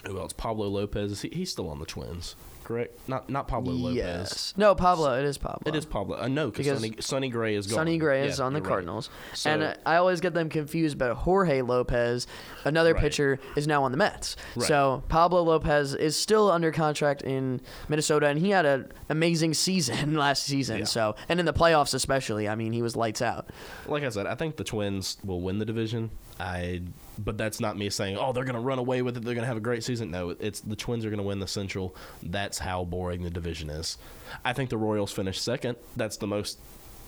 [0.06, 0.34] Who else?
[0.34, 1.22] Pablo Lopez.
[1.22, 2.98] He, he's still on the Twins, correct?
[3.08, 3.96] Not not Pablo Lopez.
[3.98, 4.54] Yes.
[4.58, 5.14] No, Pablo.
[5.20, 5.62] It is Pablo.
[5.66, 6.18] It is Pablo.
[6.18, 7.76] Uh, no, Because Sonny, Sonny Gray is gone.
[7.76, 8.70] Sonny Gray is Yeah, on the you're right.
[8.70, 9.10] Cardinals.
[9.34, 12.28] So- and uh, I always get them confused, but Jorge Lopez,
[12.66, 13.02] another Right.
[13.02, 14.36] pitcher, is now on the Mets.
[14.56, 14.68] Right.
[14.68, 20.16] So Pablo Lopez is still under contract in Minnesota, and he had an amazing season
[20.18, 20.80] last season.
[20.80, 20.86] Yeah.
[20.86, 23.50] So And in the playoffs, especially, I mean, he was lights out.
[23.88, 26.12] Like I said, I think the Twins will win the division.
[26.42, 26.82] I,
[27.20, 29.24] but that's not me saying, oh, they're going to run away with it.
[29.24, 30.10] They're going to have a great season.
[30.10, 31.96] No, it's the Twins are going to win the Central.
[32.24, 34.00] That's how boring the division is.
[34.44, 35.78] I think the Royals finished second.
[35.96, 36.60] That's the most.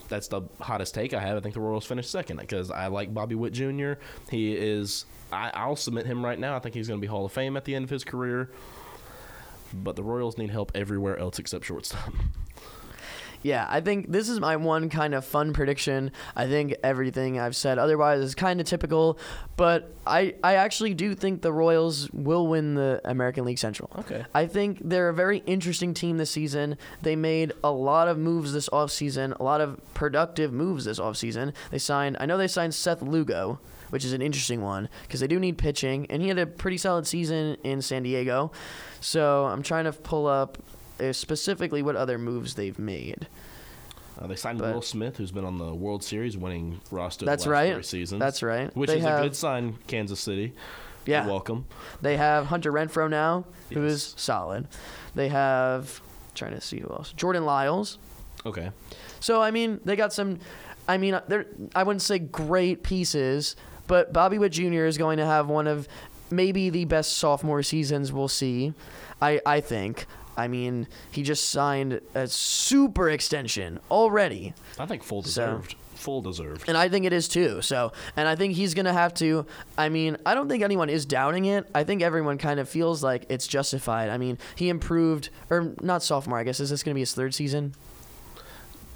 [0.08, 1.36] That's the hottest take I have.
[1.36, 3.94] I think the Royals finished second because I like Bobby Witt Jr.
[4.30, 5.04] He is.
[5.32, 6.54] I, I'll submit him right now.
[6.54, 8.50] I think he's going to be Hall of Fame at the end of his career.
[9.72, 12.12] But the Royals need help everywhere else except shortstop.
[13.44, 16.12] Yeah, I think this is my one kind of fun prediction.
[16.34, 19.18] I think everything I've said otherwise is kind of typical,
[19.58, 23.90] but I, I actually do think the Royals will win the American League Central.
[23.98, 24.24] Okay.
[24.34, 26.78] I think they're a very interesting team this season.
[27.02, 31.52] They made a lot of moves this offseason, a lot of productive moves this offseason.
[31.70, 35.26] They signed, I know they signed Seth Lugo, which is an interesting one because they
[35.26, 38.52] do need pitching, and he had a pretty solid season in San Diego.
[39.00, 40.56] So I'm trying to pull up
[41.12, 43.26] specifically what other moves they've made.
[44.20, 47.44] Uh, they signed But- Will Smith, who's been on the World Series winning roster That's
[47.44, 47.74] the last right.
[47.74, 48.20] three seasons.
[48.20, 48.74] That's right.
[48.76, 50.52] Which They is have- a good sign, Kansas City.
[51.06, 51.24] Yeah.
[51.24, 51.66] You're welcome.
[52.00, 54.22] They have Hunter Renfroe now, who is Yes.
[54.22, 54.68] solid.
[55.14, 56.00] They have
[56.34, 57.12] trying to see who else.
[57.12, 57.98] Jordan Lyles.
[58.46, 58.70] Okay.
[59.20, 60.38] So I mean, they got some.
[60.88, 63.54] I mean, they're I wouldn't say great pieces,
[63.86, 64.84] but Bobby Witt Jr.
[64.84, 65.88] is going to have one of
[66.30, 68.72] maybe the best sophomore seasons we'll see.
[69.20, 70.06] I I think.
[70.36, 74.54] I mean, he just signed a super extension already.
[74.78, 75.76] I think full So deserved.
[75.94, 76.68] full deserved.
[76.68, 77.62] And I think it is too.
[77.62, 79.46] So, and I think he's going to have to.
[79.78, 81.68] I mean, I don't think anyone is doubting it.
[81.74, 84.10] I think everyone kind of feels like it's justified.
[84.10, 86.60] I mean, he improved, or not sophomore, I guess.
[86.60, 87.74] Is this going to be his third season?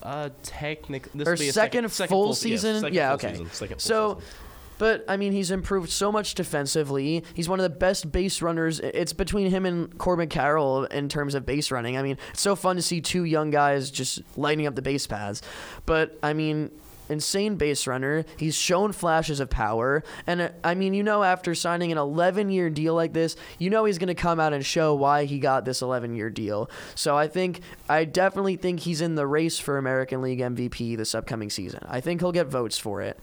[0.03, 2.75] Uh, technically, or second, full season?
[2.75, 3.31] Yes, second yeah, full okay.
[3.33, 4.35] season, second full so, season.
[4.79, 7.25] But I mean, he's improved so much defensively.
[7.35, 8.81] He's one of the best base runners.
[8.81, 11.97] It's between him and Corbin Carroll in terms of base running.
[11.97, 15.07] I mean, it's so fun to see two young guys just lighting up the base
[15.07, 15.43] paths.
[15.87, 16.71] But I mean,
[17.09, 18.25] insane base runner.
[18.37, 20.03] He's shown flashes of power.
[20.27, 23.71] And uh, I mean, you know, after signing an 11 year deal like this, you
[23.71, 26.71] know he's going to come out and show why he got this 11 year deal.
[26.95, 31.15] So I think, I definitely think he's in the race for American League MVP this
[31.15, 31.81] upcoming season.
[31.89, 33.19] I think he'll get votes for it.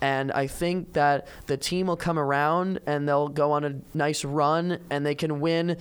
[0.00, 4.24] And I think that the team will come around and they'll go on a nice
[4.24, 5.76] run and they can win.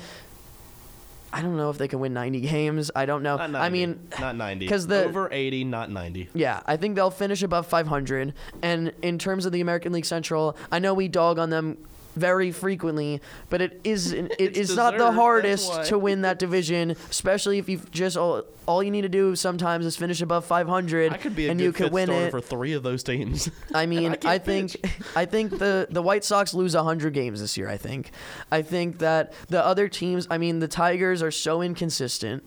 [1.33, 2.89] I don't know if they can win 90 games.
[2.95, 3.35] I don't know.
[3.37, 4.67] Not 90, I mean, not 90.
[4.67, 6.29] 'cause the- over 80, not 90.
[6.33, 8.33] yeah, I think they'll finish above 500.
[8.61, 11.77] And in terms of the American League Central, I know we dog on them
[12.17, 17.57] very frequently, but it is it is not the hardest to win that division, especially
[17.57, 21.17] if you just all, all you need to do sometimes is finish above 500 I
[21.17, 22.31] could be a and good you could win it.
[22.31, 23.49] for three of those teams.
[23.73, 24.91] I mean, I I, think pitch.
[25.15, 28.11] I think the the White Sox lose 100 games this year, I think.
[28.51, 32.43] I think that the other teams, I mean, the Tigers are so inconsistent.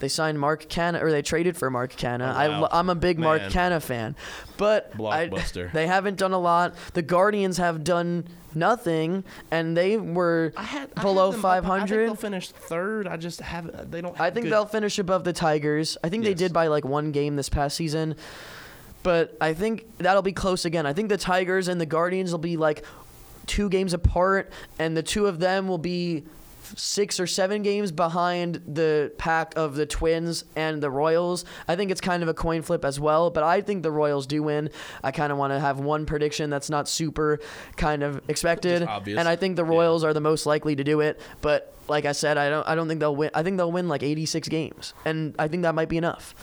[0.00, 2.22] They signed Mark Canha or they traded for Mark Canha.
[2.34, 2.60] Oh, I wow.
[2.62, 3.50] lo- I'm a big Mark Man.
[3.50, 4.16] Canha fan.
[4.56, 5.26] But I-
[5.72, 6.74] they haven't done a lot.
[6.94, 11.64] The Guardians have done nothing and they were I had I below had them up-
[11.68, 13.06] I think they'll finish third.
[13.06, 13.92] I just haven't.
[13.92, 14.18] They don't.
[14.20, 15.96] I think good- they'll finish above the Tigers.
[16.02, 18.16] I think they did by like one game this past season.
[19.02, 20.84] But I think that'll be close again.
[20.84, 22.84] I think the Tigers and the Guardians will be like
[23.46, 26.24] two games apart, and the two of them will be
[26.76, 31.44] six or seven games behind the pack of the Twins and the Royals.
[31.68, 34.26] I think it's kind of a coin flip as well, but I think the Royals
[34.26, 34.70] do win.
[35.02, 37.38] I kind of want to have one prediction that's not super
[37.76, 39.70] kind of expected, and I think the Yeah.
[39.70, 41.20] Royals are the most likely to do it.
[41.40, 43.30] But like I said, I don't I don't think they'll win.
[43.34, 46.34] I think they'll win like 86 games, and I think that might be enough.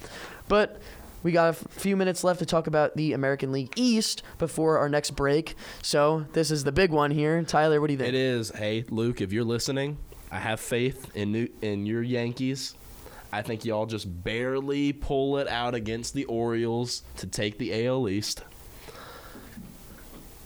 [0.48, 0.82] But
[1.24, 4.88] we got a few minutes left to talk about the American League East before our
[4.88, 5.56] next break.
[5.82, 7.42] So this is the big one here.
[7.44, 8.10] Tyler, what do you think?
[8.10, 8.52] It is.
[8.52, 9.98] Hey, Luke, if you're listening,
[10.32, 12.76] I have faith in new, in your Yankees.
[13.32, 18.08] I think y'all just barely pull it out against the Orioles to take the AL
[18.10, 18.44] East.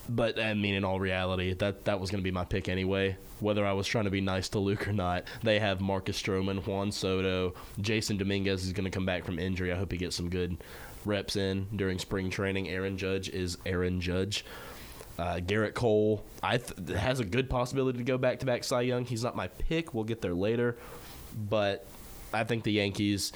[0.10, 3.18] But I mean, in all reality, that that was going to be my pick anyway.
[3.40, 6.66] Whether I was trying to be nice to Luke or not, they have Marcus Stroman,
[6.66, 9.72] Juan Soto, Jasson Dominguez is going to come back from injury.
[9.72, 10.58] I hope he gets some good
[11.06, 12.70] reps in during spring training.
[12.70, 14.46] Aaron Judge is Aaron Judge.
[15.20, 18.82] Uh, Gerrit Cole, I th- has a good possibility to go back to back Cy
[18.82, 19.06] Young.
[19.06, 19.94] He's not my pick.
[19.94, 20.78] We'll get there later,
[21.50, 21.86] but
[22.34, 23.34] I think the Yankees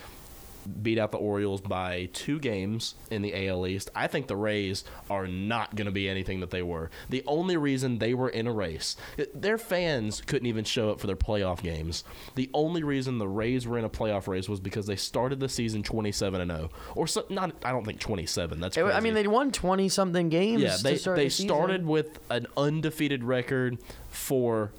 [0.66, 3.90] beat out the Orioles by two games in the AL East.
[3.96, 6.90] I think the Rays are not going to be anything that they were.
[7.10, 8.96] The only reason they were in a race,
[9.34, 12.04] their fans couldn't even show up for their playoff games.
[12.36, 15.50] The only reason the Rays were in a playoff race was because they started the
[15.50, 17.54] season 27 and 0, or so, not.
[17.64, 18.60] I don't think 27.
[18.60, 20.62] That's It- I mean, they won 20 something games.
[20.62, 23.78] Yeah, they start they the started with an undefeated record
[24.10, 24.72] for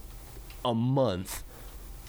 [0.64, 1.42] a month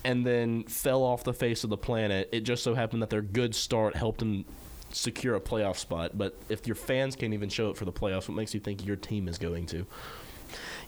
[0.08, 2.30] and then fell off the face of the planet.
[2.32, 4.46] It just so happened that their good start helped them
[4.89, 6.17] secure a playoff spot.
[6.17, 8.86] But if your fans can't even show up for the playoffs, what makes you think
[8.86, 9.86] your team is going to?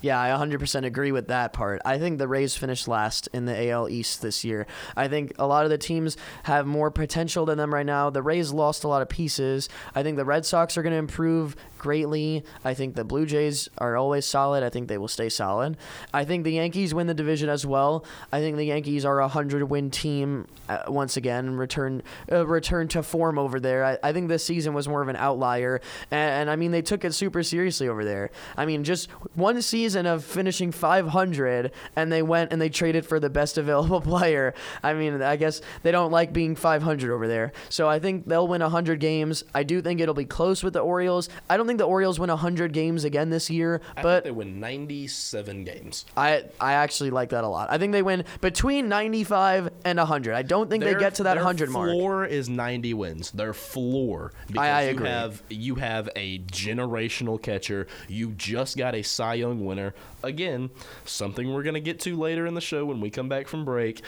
[0.02, 1.82] Yeah, I 100% agree with that part.
[1.84, 4.66] I think the Rays finished last in the AL East this year.
[4.96, 8.10] I think a lot of the teams have more potential than them right now.
[8.10, 9.68] The Rays lost a lot of pieces.
[9.94, 12.44] I think the Red Sox are going to improve greatly.
[12.64, 14.64] I think the Blue Jays are always solid.
[14.64, 15.78] I think they will stay solid.
[16.14, 18.06] I think the Yankees win the division as well.
[18.32, 22.88] I think the Yankees are a 100 win team uh, once again, return uh, return
[22.90, 23.84] to form over there.
[23.84, 25.82] I, I think this season was more of an outlier.
[26.12, 28.30] And, and I mean, they took it super seriously over there.
[28.56, 33.20] I mean, just one season of finishing 500 and they went and they traded for
[33.20, 34.54] the best available player.
[34.84, 37.54] I mean, I guess they don't like being 500 over there.
[37.70, 39.44] So I think they'll win 100 games.
[39.56, 41.30] I do think it'll be close with the Orioles.
[41.50, 44.38] I don't think the Orioles win 100 games again this year, I but think they
[44.38, 46.06] win 97 games.
[46.18, 47.70] I I actually like that a lot.
[47.72, 50.34] I think they win between 95 and 100.
[50.34, 51.92] I don't think they get to that 100 mark.
[51.92, 53.32] Floor is 90 wins.
[53.32, 55.08] Their floor because I you agree.
[55.08, 57.88] have you have a generational catcher.
[58.08, 59.94] You just got a Cy Young winner.
[60.24, 60.72] Again,
[61.06, 64.02] something we're gonna get to later in the show when we come back from break.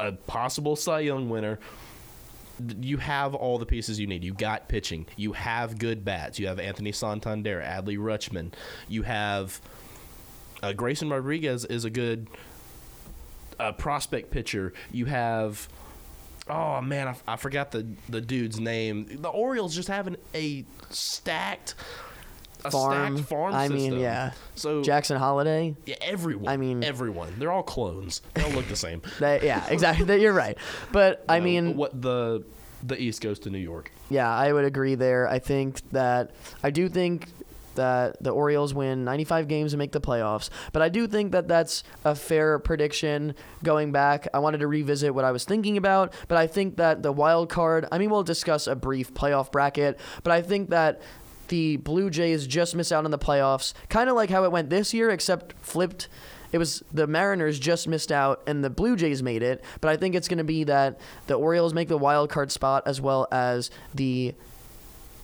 [0.00, 1.58] A possible Cy Young winner.
[2.80, 4.24] You have all the pieces you need.
[4.24, 5.06] You got pitching.
[5.16, 6.38] You have good bats.
[6.38, 8.52] You have Anthony Santander, Adley Rutschman.
[8.88, 9.60] You have
[10.62, 12.28] uh, Grayson Rodriguez is a good
[13.58, 14.72] uh, prospect pitcher.
[14.90, 15.68] You have
[16.48, 19.06] oh man, I, I forgot the the dude's name.
[19.20, 21.74] The Orioles just having a stacked.
[22.64, 23.16] A Farm.
[23.16, 24.32] stacked farm I mean, yeah.
[24.56, 25.76] So Jackson Holliday.
[25.86, 26.48] yeah, everyone.
[26.48, 27.34] I mean- everyone.
[27.38, 28.20] They're all clones.
[28.34, 29.02] They all look the same.
[29.20, 30.04] That, yeah, exactly.
[30.06, 30.56] that you're right.
[30.92, 32.44] But I No, mean, what the
[32.82, 33.90] the East goes to New York.
[34.08, 35.28] Yeah, I would agree there.
[35.28, 36.30] I think that
[36.62, 37.28] I do think
[37.74, 41.46] that the Orioles win 95 games and make the playoffs, but I do think that
[41.46, 44.26] that's a fair prediction going back.
[44.34, 47.48] I wanted to revisit what I was thinking about, but I think that the wild
[47.50, 51.00] card, I mean, we'll discuss a brief playoff bracket, but I think that
[51.48, 54.70] the Blue Jays just miss out on the playoffs, kind of like how it went
[54.70, 56.08] this year, except flipped.
[56.52, 59.96] It was the Mariners just missed out and the Blue Jays made it, but I
[59.96, 63.28] think it's going to be that the Orioles make the wild card spot as well
[63.30, 64.34] as the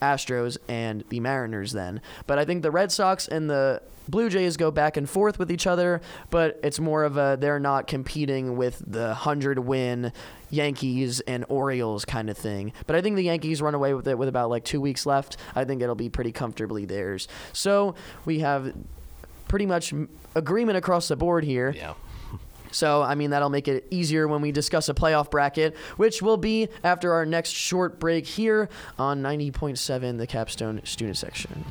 [0.01, 2.01] Astros and the Mariners then.
[2.27, 5.51] But I think the Red Sox and the Blue Jays go back and forth with
[5.51, 10.11] each other, but it's more of a they're not competing with the 100 win
[10.49, 12.73] Yankees and Orioles kind of thing.
[12.87, 15.37] But I think the Yankees run away with it with about like 2 weeks left.
[15.55, 17.27] I think it'll be pretty comfortably theirs.
[17.53, 17.95] So,
[18.25, 18.73] we have
[19.47, 19.93] pretty much
[20.35, 21.73] agreement across the board here.
[21.75, 21.93] Yeah.
[22.71, 26.35] So, I mean, that'll make it easier when we discuss a playoff bracket, which will
[26.35, 28.67] be after our next short break here
[28.99, 31.63] on 90.7, the Capstone Student Section.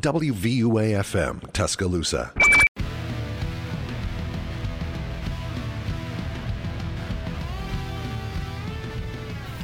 [0.00, 2.32] WVUA FM, Tuscaloosa.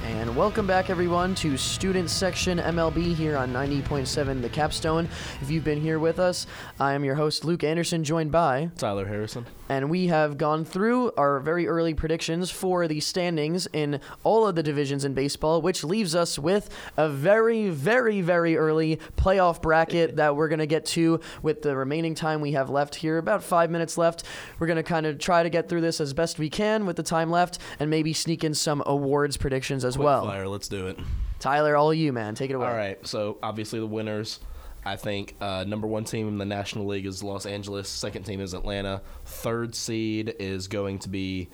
[0.05, 5.09] And welcome back, everyone, to Student Section MLB here on 90.7 The Capstone.
[5.41, 6.47] If you've been here with us,
[6.78, 9.47] I am your host, Luke Anderson, joined by, Tyler Harrison.
[9.69, 14.55] And we have gone through our very early predictions for the standings in all of
[14.55, 20.17] the divisions in baseball, which leaves us with a very, very, very early playoff bracket
[20.17, 23.19] that we're going to get to with the remaining time we have left here.
[23.19, 24.25] About five minutes left.
[24.59, 26.97] We're going to kind of try to get through this as best we can with
[26.97, 30.27] the time left and maybe sneak in some awards predictions as Quick well.
[30.27, 30.99] fire, let's do it.
[31.39, 32.35] Tyler, all you, man.
[32.35, 32.67] Take it away.
[32.67, 33.07] All right.
[33.07, 34.41] So obviously the winners.
[34.87, 37.89] I think uh, number one team in the National League is Los Angeles.
[37.89, 39.03] Second team is Atlanta.
[39.24, 41.49] Third seed is going to be.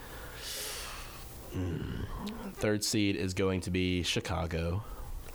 [1.54, 2.02] Hmm.
[2.52, 4.84] Third seed is going to be Chicago.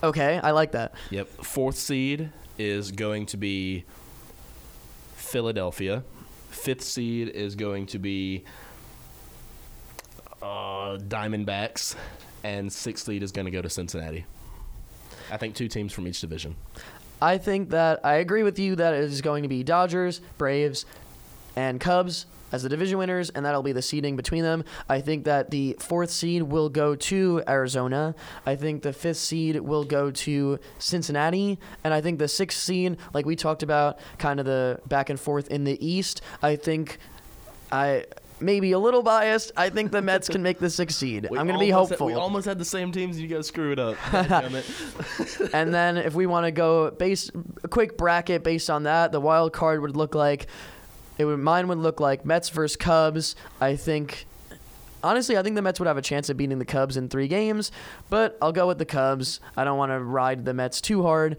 [0.03, 0.93] Okay, I like that.
[1.09, 1.27] Yep.
[1.43, 2.29] Fourth seed
[2.59, 3.83] is going to be
[5.15, 6.03] Philadelphia.
[6.51, 8.43] Fifth seed is going to be
[10.39, 11.95] uh, Diamondbacks,
[12.43, 14.25] and sixth seed is going to go to Cincinnati.
[15.31, 16.55] I think two teams from each division.
[17.21, 20.85] I think that I agree with you that it is going to be Dodgers, Braves,
[21.55, 24.63] and Cubs as the division winners, and that'll be the seeding between them.
[24.87, 28.15] I think that the fourth seed will go to Arizona.
[28.45, 32.97] I think the fifth seed will go to Cincinnati, and I think the sixth seed,
[33.13, 36.21] like we talked about, kind of the back and forth in the East.
[36.41, 36.99] I think
[37.71, 38.05] I.
[38.39, 39.51] Maybe a little biased.
[39.57, 41.27] I think the Mets can make this succeed.
[41.31, 42.07] We I'm going to be almost had- hopeful.
[42.07, 43.95] we almost had the same teams, and you guys screwed up.
[45.53, 47.31] And then if we want to go base
[47.63, 50.47] a quick bracket based on that, the wild card would look like
[51.17, 53.35] it would mine would look like Mets versus Cubs.
[53.59, 54.27] I think
[55.03, 57.27] honestly, I think the Mets would have a chance of beating the Cubs in 3
[57.27, 57.71] games,
[58.09, 59.39] but I'll go with the Cubs.
[59.55, 61.37] I don't want to ride the Mets too hard.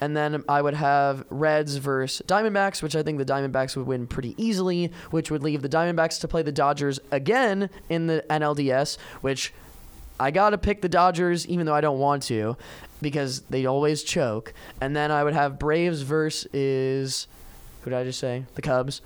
[0.00, 4.06] And then I would have Reds versus Diamondbacks, which I think the Diamondbacks would win
[4.06, 8.96] pretty easily, which would leave the Diamondbacks to play the Dodgers again in the NLDS,
[9.20, 9.52] which
[10.18, 12.56] I got to pick the Dodgers, even though I don't want to,
[13.02, 14.54] because they always choke.
[14.80, 17.26] And then I would have Braves versus,
[17.82, 18.44] who did I just say?
[18.54, 19.02] The Cubs.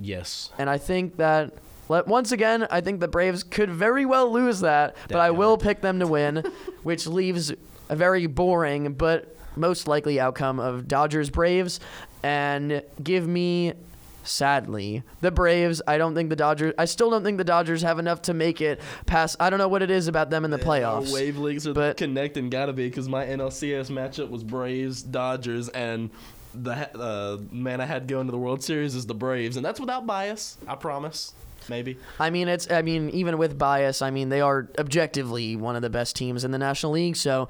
[0.00, 0.50] Yes.
[0.58, 1.52] And I think that,
[1.88, 5.56] let- once again, I think the Braves could very well lose that, but I will
[5.58, 6.36] pick them to win,
[6.82, 7.52] which leaves
[7.88, 11.80] a very boring but most likely outcome of Dodgers Braves.
[12.22, 13.74] And give me.
[14.22, 15.80] Sadly, the Braves.
[15.88, 16.74] I don't think the Dodgers.
[16.76, 19.36] I still don't think the Dodgers have enough to make it past.
[19.40, 21.10] I don't know what it is about them in the playoffs.
[21.12, 26.10] Wave leagues are but- connecting, gotta be, because my NLCS matchup was Braves, Dodgers, and
[26.54, 29.80] the uh, man I had going to the World Series is the Braves, and that's
[29.80, 30.58] without bias.
[30.68, 31.32] I promise.
[31.68, 31.98] Maybe.
[32.18, 32.70] I mean, it's.
[32.70, 36.44] I mean, even with bias, I mean they are objectively one of the best teams
[36.44, 37.16] in the National League.
[37.16, 37.48] So,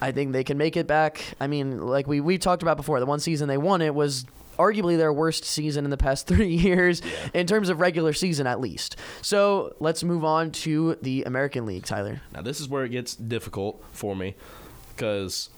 [0.00, 1.22] I think they can make it back.
[1.40, 4.24] I mean, like we we talked about before, the one season they won it was
[4.58, 7.02] arguably their worst season in the past three years
[7.34, 8.96] in terms of regular season, at least.
[9.22, 12.20] So let's move on to the American League, Tyler.
[12.32, 14.34] Now this is where it gets difficult for me,
[14.94, 15.50] because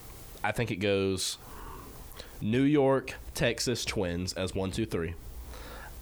[0.42, 1.38] I think it goes
[2.40, 5.14] New York, Texas Twins as one, two, three.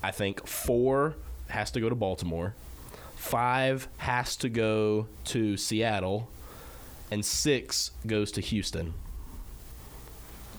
[0.03, 1.17] I think four
[1.51, 2.55] has to go to Baltimore.
[3.17, 6.29] Five has to go to Seattle,
[7.11, 8.95] and six goes to Houston.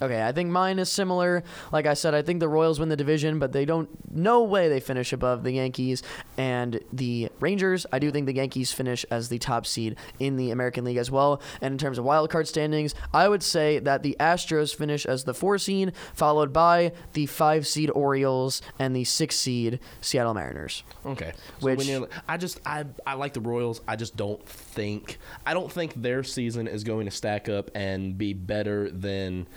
[0.02, 1.44] Okay, I think mine is similar.
[1.72, 3.90] Like I said, I think the Royals win the division, but they don't.
[4.12, 6.02] No way they finish above the Yankees
[6.38, 7.86] and the Rangers.
[7.92, 11.12] I do think the Yankees finish as the top seed in the American League as
[11.12, 11.42] well.
[11.62, 15.24] And in terms of wild card standings, I would say that the Astros finish as
[15.24, 20.84] the four seed, followed by the five seed Orioles and the six seed Seattle Mariners.
[21.06, 21.34] Okay.
[21.60, 21.90] So Which-
[22.28, 23.82] I just I I like the Royals.
[23.88, 28.18] I just don't think I don't think their season is going to stack up and
[28.18, 29.48] be better than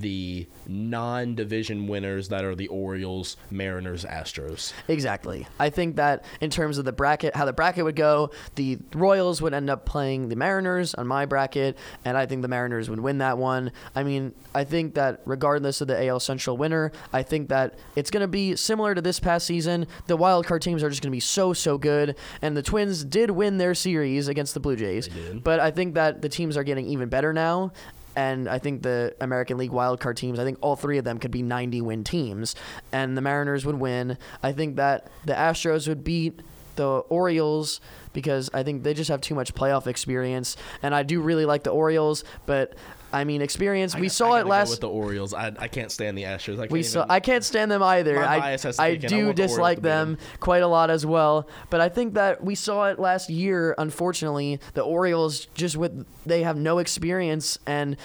[0.00, 4.72] the non-division winners that are the Orioles, Mariners, Astros.
[4.88, 5.46] Exactly.
[5.58, 9.40] I think that in terms of the bracket, how the bracket would go, the Royals
[9.42, 13.00] would end up playing the Mariners on my bracket, and I think the Mariners would
[13.00, 13.72] win that one.
[13.94, 18.10] I mean, I think that regardless of the AL Central winner, I think that it's
[18.10, 19.86] going to be similar to this past season.
[20.06, 23.04] The wild card teams are just going to be so so good, and the Twins
[23.04, 26.64] did win their series against the Blue Jays, but I think that the teams are
[26.64, 27.72] getting even better now.
[28.16, 31.30] And I think the American League wildcard teams, I think all three of them could
[31.30, 32.56] be 90 win teams.
[32.90, 34.16] And the Mariners would win.
[34.42, 36.40] I think that the Astros would beat
[36.76, 37.80] the Orioles
[38.12, 40.56] because I think they just have too much playoff experience.
[40.82, 42.74] And I do really like the Orioles, but
[43.12, 43.94] I mean, experience.
[43.94, 44.70] I we got- saw it last.
[44.70, 45.32] with the Orioles.
[45.32, 46.54] I, I can't stand the Astros.
[46.54, 47.06] I can't We even, saw.
[47.08, 48.16] I can't stand them either.
[48.16, 48.86] My I, bias has to I.
[48.86, 51.48] I do dislike them quite a lot as well.
[51.70, 53.74] But I think that we saw it last year.
[53.78, 57.96] Unfortunately, the Orioles just with they have no experience and.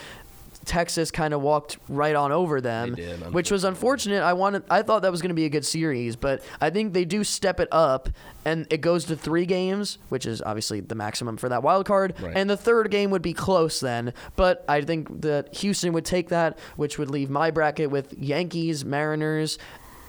[0.66, 4.22] Texas kind of walked right on over them, did, which was unfortunate.
[4.22, 6.94] I wanted, I thought that was going to be a good series, but I think
[6.94, 8.10] they do step it up,
[8.46, 12.14] and it goes to three games, which is obviously the maximum for that wild card.
[12.22, 12.36] Right.
[12.36, 16.30] And the third game would be close then, but I think that Houston would take
[16.30, 19.58] that, which would leave my bracket with Yankees, Mariners,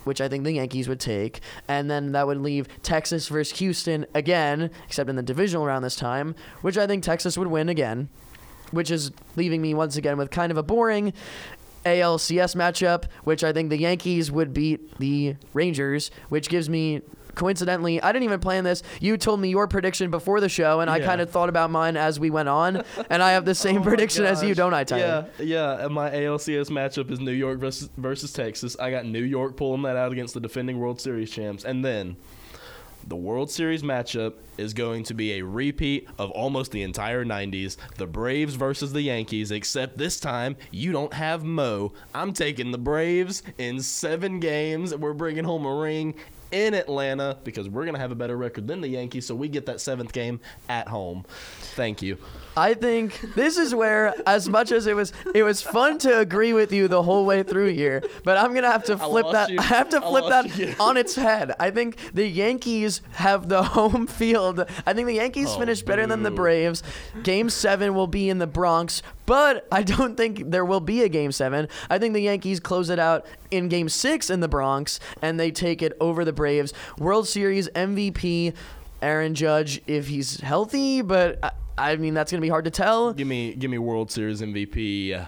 [0.05, 4.05] which I think the Yankees would take, and then that would leave Texas versus Houston
[4.15, 8.09] again, except in the divisional round this time, which I think Texas would win again,
[8.73, 11.13] which is leaving me once again with kind of a boring
[11.85, 17.03] ALCS matchup, which I think the Yankees would beat the Rangers, which gives me
[17.35, 18.83] coincidentally, I didn't even plan this.
[19.01, 21.97] You told me your prediction before the show, and I kind of thought about mine
[21.97, 24.75] as we went on, and I have the oh same Oh prediction as you, don't
[24.75, 25.29] I, Tyler?
[25.39, 25.85] Yeah, yeah.
[25.87, 28.77] And my ALCS matchup is New York versus, versus Texas.
[28.79, 32.17] I got New York pulling that out against the defending World Series champs, and then
[33.07, 37.77] the World Series matchup is going to be a repeat of almost the entire 90s.
[37.97, 41.93] The Braves versus the Yankees, except this time you don't have Mo.
[42.15, 44.95] I'm taking the Braves in seven games.
[44.95, 46.15] We're bringing home a ring
[46.53, 49.49] in Atlanta because we're going to have a better record than the Yankees, so we
[49.49, 51.25] get that seventh game at home.
[51.75, 52.19] Thank you.
[52.57, 56.53] I think this is where, as much as it was, it was fun to agree
[56.53, 58.03] with you the whole way through here.
[58.25, 59.51] But I'm gonna have to flip lost that.
[59.51, 59.59] you.
[59.61, 60.75] I have to flip that you.
[60.81, 61.55] on its head.
[61.59, 64.61] I think the Yankees have the home field.
[64.87, 66.31] I think the Yankees Oh, finish better than the.
[66.33, 66.83] Braves.
[67.23, 71.09] Game seven will be in the Bronx, but I don't think there will be a
[71.09, 71.69] game seven.
[71.91, 75.51] I think the Yankees close it out in game six in the Bronx, and they
[75.51, 76.73] take it over the Braves.
[76.99, 78.55] World Series MVP.
[79.03, 81.51] Aaron Judge, if he's healthy, but uh,
[81.83, 83.13] I, mean that's gonna be hard to tell.
[83.13, 85.21] Give me, give me World Series MVP.
[85.21, 85.27] Uh,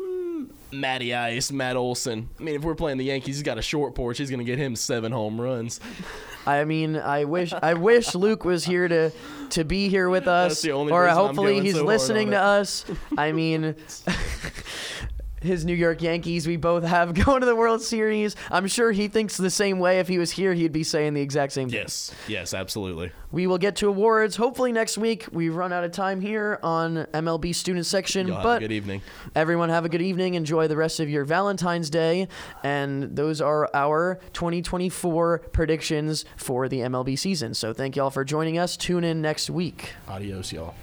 [0.00, 2.28] hmm, Matty Ice, Matt Olson.
[2.38, 4.18] I mean, if we're playing the Yankees, he's got a short porch.
[4.18, 5.80] He's gonna get him seven home runs.
[6.46, 9.10] I mean, I wish I wish Luke was here to
[9.50, 12.38] to be here with us, That's the only or hopefully going he's so listening to
[12.40, 12.84] us.
[13.16, 13.76] I mean.
[15.44, 18.34] His New York Yankees, we both have going to the World Series.
[18.50, 19.98] I'm sure he thinks the same way.
[19.98, 21.80] If he was here, he'd be saying the exact same thing.
[21.80, 23.12] Yes, yes, absolutely.
[23.30, 25.26] We will get to awards hopefully next week.
[25.32, 29.02] We've run out of time here on MLB student section, Y'all but a good evening.
[29.34, 30.34] Everyone have a good evening.
[30.34, 32.28] Enjoy the rest of your Valentine's Day.
[32.62, 37.54] And those are our 2024 predictions for the MLB season.
[37.54, 38.76] So thank y'all for joining us.
[38.76, 39.94] Tune in next week.
[40.08, 40.74] Adios, y'all.